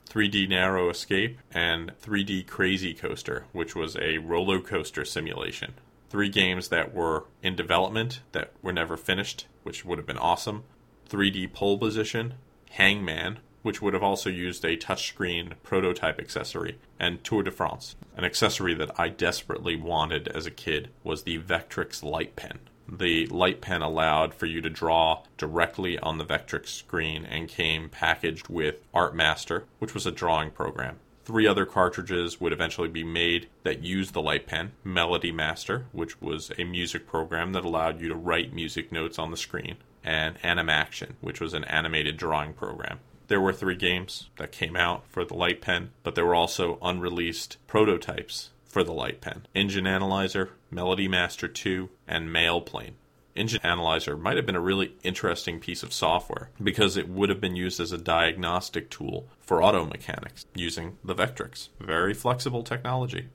3D 0.09 0.49
Narrow 0.49 0.89
Escape 0.89 1.39
and 1.53 1.93
3D 2.01 2.47
Crazy 2.47 2.95
Coaster, 2.95 3.45
which 3.53 3.77
was 3.77 3.97
a 3.97 4.19
roller 4.19 4.59
coaster 4.59 5.05
simulation. 5.05 5.75
Three 6.09 6.31
games 6.31 6.69
that 6.69 6.95
were 6.95 7.25
in 7.43 7.55
development 7.55 8.21
that 8.33 8.53
were 8.63 8.73
never 8.73 8.97
finished, 8.97 9.47
which 9.65 9.85
would 9.85 9.99
have 9.99 10.07
been 10.07 10.17
awesome. 10.17 10.65
3D 11.11 11.53
Pole 11.53 11.77
Position, 11.77 12.35
Hangman, 12.71 13.41
which 13.69 13.83
would 13.83 13.93
have 13.93 14.03
also 14.03 14.31
used 14.31 14.65
a 14.65 14.79
touchscreen 14.79 15.53
prototype 15.63 16.19
accessory, 16.19 16.79
and 16.99 17.23
Tour 17.23 17.43
de 17.43 17.51
France. 17.51 17.97
An 18.17 18.25
accessory 18.25 18.73
that 18.73 18.99
I 18.99 19.11
desperately 19.11 19.77
wanted 19.77 20.27
as 20.29 20.47
a 20.47 20.51
kid 20.51 20.89
was 21.05 21.25
the 21.25 21.39
Vectrex 21.39 22.03
Light 22.03 22.35
Pen, 22.35 22.61
the 22.91 23.27
light 23.27 23.61
pen 23.61 23.83
allowed 23.83 24.33
for 24.33 24.47
you 24.47 24.63
to 24.63 24.71
draw 24.71 25.23
directly 25.37 25.99
on 25.99 26.17
the 26.17 26.25
Vectrex 26.25 26.69
screen 26.69 27.27
and 27.27 27.47
came 27.47 27.91
packaged 27.91 28.49
with 28.49 28.77
ArtMaster, 28.95 29.65
which 29.81 29.93
was 29.93 30.07
a 30.07 30.11
drawing 30.11 30.51
program. 30.51 30.97
Three 31.27 31.47
other 31.47 31.67
cartridges 31.67 32.41
would 32.41 32.55
eventually 32.55 32.89
be 32.89 33.05
made 33.05 33.51
that 33.65 33.83
used 33.83 34.15
the 34.15 34.23
light 34.23 34.47
pen 34.47 34.73
Melody 34.83 35.31
Master, 35.31 35.85
which 35.93 36.23
was 36.23 36.51
a 36.57 36.65
music 36.65 37.07
program 37.07 37.53
that 37.53 37.67
allowed 37.67 38.01
you 38.01 38.09
to 38.09 38.15
write 38.15 38.55
music 38.55 38.91
notes 38.91 39.19
on 39.19 39.31
the 39.31 39.37
screen, 39.37 39.77
and 40.03 40.41
Animaction, 40.41 41.17
which 41.21 41.39
was 41.39 41.53
an 41.53 41.65
animated 41.65 42.17
drawing 42.17 42.55
program. 42.55 43.01
There 43.29 43.41
were 43.43 43.53
three 43.53 43.77
games 43.77 44.31
that 44.39 44.53
came 44.53 44.75
out 44.75 45.05
for 45.07 45.23
the 45.25 45.35
light 45.35 45.61
pen, 45.61 45.91
but 46.03 46.15
there 46.15 46.25
were 46.25 46.35
also 46.35 46.79
unreleased 46.81 47.59
prototypes 47.67 48.51
for 48.65 48.83
the 48.83 48.93
light 48.93 49.21
pen 49.21 49.47
Engine 49.55 49.87
Analyzer, 49.87 50.51
Melody 50.71 51.09
Master 51.09 51.47
2, 51.47 51.91
and 52.07 52.31
Mailplane. 52.31 52.95
Engine 53.37 53.61
Analyzer 53.63 54.17
might 54.17 54.37
have 54.37 54.47
been 54.47 54.57
a 54.57 54.61
really 54.61 54.95
interesting 55.05 55.61
piece 55.61 55.83
of 55.83 55.93
software 55.93 56.49
because 56.61 56.97
it 56.97 57.09
would 57.09 57.29
have 57.29 57.41
been 57.41 57.55
used 57.55 57.79
as 57.81 57.93
a 57.93 57.99
diagnostic 57.99 58.89
tool 58.91 59.29
for 59.41 59.63
auto 59.63 59.85
mechanics 59.85 60.47
using 60.55 60.97
the 61.05 61.15
Vectrex. 61.15 61.69
Very 61.79 62.15
flexible 62.15 62.63
technology. 62.63 63.29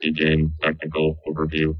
Begin 0.00 0.54
technical 0.62 1.18
overview. 1.26 1.76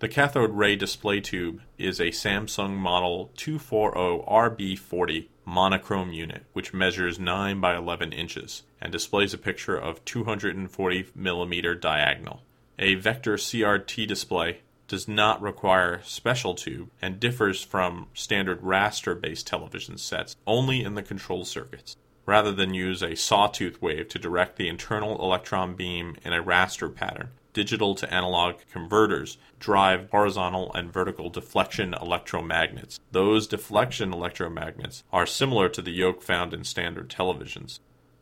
The 0.00 0.08
cathode 0.08 0.50
ray 0.50 0.74
display 0.74 1.20
tube 1.20 1.60
is 1.78 2.00
a 2.00 2.06
Samsung 2.06 2.76
Model 2.76 3.30
240RB40 3.36 5.28
monochrome 5.44 6.12
unit, 6.12 6.44
which 6.52 6.72
measures 6.72 7.18
9 7.18 7.60
by 7.60 7.76
11 7.76 8.12
inches 8.12 8.62
and 8.80 8.92
displays 8.92 9.34
a 9.34 9.38
picture 9.38 9.76
of 9.76 10.04
240 10.04 11.06
millimeter 11.14 11.74
diagonal. 11.74 12.42
A 12.78 12.94
vector 12.94 13.34
CRT 13.36 14.06
display 14.06 14.58
does 14.88 15.08
not 15.08 15.40
require 15.40 16.00
special 16.04 16.54
tube 16.54 16.90
and 17.00 17.18
differs 17.18 17.62
from 17.62 18.08
standard 18.14 18.60
raster 18.60 19.18
based 19.18 19.46
television 19.46 19.96
sets 19.96 20.36
only 20.46 20.82
in 20.82 20.94
the 20.94 21.02
control 21.02 21.44
circuits. 21.44 21.96
Rather 22.26 22.52
than 22.52 22.74
use 22.74 23.02
a 23.02 23.16
sawtooth 23.16 23.80
wave 23.82 24.08
to 24.08 24.18
direct 24.18 24.56
the 24.56 24.68
internal 24.68 25.20
electron 25.22 25.74
beam 25.74 26.16
in 26.24 26.32
a 26.32 26.42
raster 26.42 26.94
pattern, 26.94 27.30
digital 27.52 27.94
to 27.94 28.12
analog 28.12 28.56
converters 28.70 29.38
drive 29.58 30.08
horizontal 30.10 30.72
and 30.74 30.92
vertical 30.92 31.30
deflection 31.30 31.92
electromagnets. 31.92 32.98
Those 33.10 33.46
deflection 33.46 34.12
electromagnets 34.12 35.02
are 35.12 35.26
similar 35.26 35.68
to 35.70 35.82
the 35.82 35.92
yoke 35.92 36.22
found 36.22 36.54
in 36.54 36.64
standard 36.64 37.08
televisions. 37.08 37.78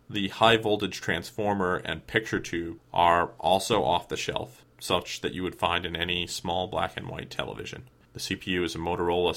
The 0.09 0.29
high 0.29 0.57
voltage 0.57 1.01
transformer 1.01 1.77
and 1.85 2.07
picture 2.07 2.41
tube 2.41 2.79
are 2.93 3.31
also 3.39 3.85
off 3.85 4.09
the 4.09 4.17
shelf, 4.17 4.65
such 4.81 5.21
that 5.21 5.35
you 5.35 5.45
would 5.45 5.55
find 5.55 5.87
in 5.87 5.95
any 5.95 6.27
small 6.27 6.67
black 6.67 6.97
and 6.97 7.09
white 7.09 7.31
television. 7.31 7.85
The 8.13 8.19
CPU 8.19 8.65
is 8.65 8.75
a 8.75 8.79
Motorola 8.79 9.35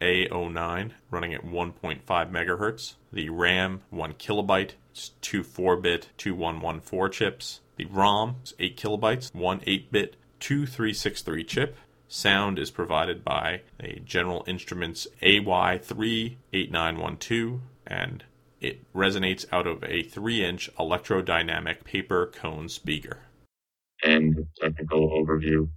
68A09 0.00 0.92
running 1.10 1.34
at 1.34 1.44
1.5 1.44 2.04
megahertz. 2.06 2.94
The 3.12 3.28
RAM 3.30 3.80
1 3.90 4.14
kilobyte, 4.14 4.74
two 5.20 5.42
4-bit 5.42 6.10
2114 6.16 7.10
chips. 7.10 7.60
The 7.82 7.88
ROM 7.90 8.36
is 8.44 8.54
8 8.60 8.76
kilobytes, 8.76 9.34
one 9.34 9.58
8-bit 9.62 10.14
2363 10.38 11.42
chip. 11.42 11.76
Sound 12.06 12.60
is 12.60 12.70
provided 12.70 13.24
by 13.24 13.62
a 13.80 13.98
General 13.98 14.44
Instruments 14.46 15.08
AY38912 15.20 17.58
and 17.88 18.22
it 18.60 18.92
resonates 18.92 19.46
out 19.50 19.66
of 19.66 19.82
a 19.82 20.04
3 20.04 20.44
inch 20.44 20.70
electrodynamic 20.78 21.82
paper 21.82 22.30
cone 22.32 22.68
speaker. 22.68 23.18
And 24.04 24.46
technical 24.60 25.10
overview. 25.10 25.70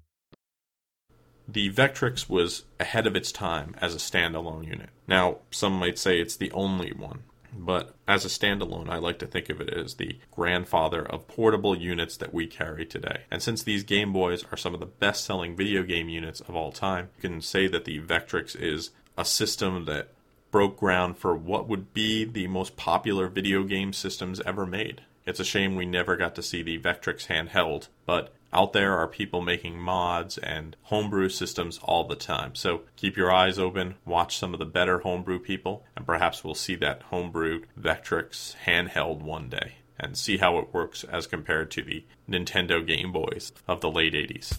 The 1.47 1.71
Vectrex 1.71 2.29
was 2.29 2.65
ahead 2.79 3.07
of 3.07 3.15
its 3.15 3.31
time 3.31 3.73
as 3.81 3.95
a 3.95 3.97
standalone 3.97 4.67
unit. 4.67 4.91
Now, 5.07 5.37
some 5.49 5.73
might 5.73 5.97
say 5.97 6.19
it's 6.19 6.35
the 6.35 6.51
only 6.51 6.93
one. 6.93 7.23
But 7.57 7.95
as 8.07 8.25
a 8.25 8.27
standalone, 8.27 8.89
I 8.89 8.97
like 8.97 9.17
to 9.19 9.25
think 9.25 9.49
of 9.49 9.61
it 9.61 9.69
as 9.69 9.95
the 9.95 10.19
grandfather 10.31 11.03
of 11.05 11.27
portable 11.27 11.75
units 11.75 12.17
that 12.17 12.33
we 12.33 12.47
carry 12.47 12.85
today. 12.85 13.21
And 13.31 13.41
since 13.41 13.63
these 13.63 13.83
Game 13.83 14.11
Boys 14.11 14.43
are 14.51 14.57
some 14.57 14.73
of 14.73 14.79
the 14.79 14.85
best 14.85 15.23
selling 15.23 15.55
video 15.55 15.83
game 15.83 16.09
units 16.09 16.41
of 16.41 16.55
all 16.55 16.71
time, 16.71 17.09
you 17.15 17.21
can 17.29 17.41
say 17.41 17.67
that 17.67 17.85
the 17.85 18.01
Vectrex 18.01 18.55
is 18.59 18.91
a 19.17 19.25
system 19.25 19.85
that 19.85 20.09
broke 20.51 20.77
ground 20.77 21.17
for 21.17 21.35
what 21.35 21.67
would 21.67 21.93
be 21.93 22.25
the 22.25 22.47
most 22.47 22.75
popular 22.75 23.27
video 23.27 23.63
game 23.63 23.93
systems 23.93 24.41
ever 24.41 24.65
made. 24.65 25.01
It's 25.25 25.39
a 25.39 25.45
shame 25.45 25.75
we 25.75 25.85
never 25.85 26.15
got 26.15 26.35
to 26.35 26.43
see 26.43 26.61
the 26.61 26.77
Vectrex 26.79 27.27
handheld, 27.27 27.87
but 28.05 28.33
out 28.55 28.71
there 28.71 28.97
are 28.97 29.07
people 29.07 29.41
making 29.41 29.77
mods 29.77 30.37
and 30.37 30.77
homebrew 30.83 31.27
systems 31.27 31.77
all 31.83 32.07
the 32.07 32.15
time. 32.15 32.55
So 32.55 32.83
keep 32.95 33.17
your 33.17 33.29
eyes 33.29 33.59
open, 33.59 33.95
watch 34.05 34.37
some 34.37 34.53
of 34.53 34.59
the 34.59 34.65
better 34.65 34.99
homebrew 34.99 35.39
people, 35.39 35.83
and 35.95 36.05
perhaps 36.05 36.41
we'll 36.41 36.55
see 36.55 36.75
that 36.75 37.01
homebrew 37.03 37.63
Vectrex 37.77 38.55
handheld 38.65 39.21
one 39.21 39.49
day 39.49 39.73
and 39.99 40.17
see 40.17 40.37
how 40.37 40.57
it 40.59 40.73
works 40.73 41.03
as 41.03 41.27
compared 41.27 41.69
to 41.71 41.83
the 41.83 42.05
Nintendo 42.29 42.87
Game 42.87 43.11
Boys 43.11 43.51
of 43.67 43.81
the 43.81 43.91
late 43.91 44.13
80s. 44.13 44.57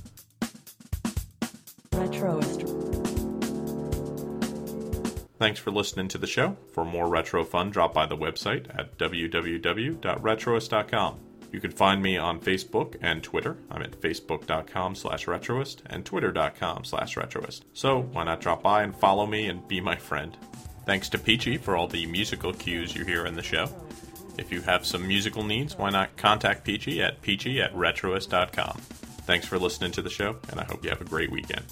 Retroist. 1.92 2.82
Thanks 5.38 5.60
for 5.60 5.70
listening 5.70 6.08
to 6.08 6.18
the 6.18 6.26
show. 6.26 6.58
For 6.72 6.84
more 6.84 7.08
retro 7.08 7.44
fun, 7.44 7.70
drop 7.70 7.94
by 7.94 8.04
the 8.04 8.16
website 8.16 8.68
at 8.78 8.98
www.retroist.com. 8.98 11.20
You 11.56 11.62
can 11.62 11.70
find 11.70 12.02
me 12.02 12.18
on 12.18 12.38
Facebook 12.38 12.96
and 13.00 13.22
Twitter. 13.22 13.56
I'm 13.70 13.80
at 13.80 13.98
facebook.com 13.98 14.94
slash 14.94 15.24
retroist 15.24 15.78
and 15.86 16.04
twitter.com 16.04 16.84
slash 16.84 17.16
retroist. 17.16 17.62
So 17.72 18.02
why 18.02 18.24
not 18.24 18.42
drop 18.42 18.62
by 18.62 18.82
and 18.82 18.94
follow 18.94 19.24
me 19.24 19.46
and 19.46 19.66
be 19.66 19.80
my 19.80 19.96
friend? 19.96 20.36
Thanks 20.84 21.08
to 21.08 21.18
Peachy 21.18 21.56
for 21.56 21.74
all 21.74 21.88
the 21.88 22.04
musical 22.04 22.52
cues 22.52 22.94
you 22.94 23.06
hear 23.06 23.24
in 23.24 23.36
the 23.36 23.42
show. 23.42 23.70
If 24.36 24.52
you 24.52 24.60
have 24.60 24.84
some 24.84 25.08
musical 25.08 25.44
needs, 25.44 25.78
why 25.78 25.88
not 25.88 26.14
contact 26.18 26.62
Peachy 26.62 27.00
at 27.00 27.22
peachy 27.22 27.62
at 27.62 27.74
retroist.com. 27.74 28.76
Thanks 29.24 29.46
for 29.46 29.58
listening 29.58 29.92
to 29.92 30.02
the 30.02 30.10
show, 30.10 30.36
and 30.50 30.60
I 30.60 30.64
hope 30.64 30.84
you 30.84 30.90
have 30.90 31.00
a 31.00 31.04
great 31.04 31.32
weekend. 31.32 31.64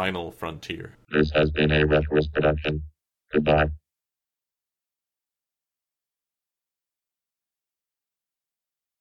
Final 0.00 0.30
frontier. 0.32 0.94
This 1.10 1.30
has 1.32 1.50
been 1.50 1.70
a 1.70 1.84
Retroist 1.86 2.32
production. 2.32 2.82
Goodbye. 3.34 3.66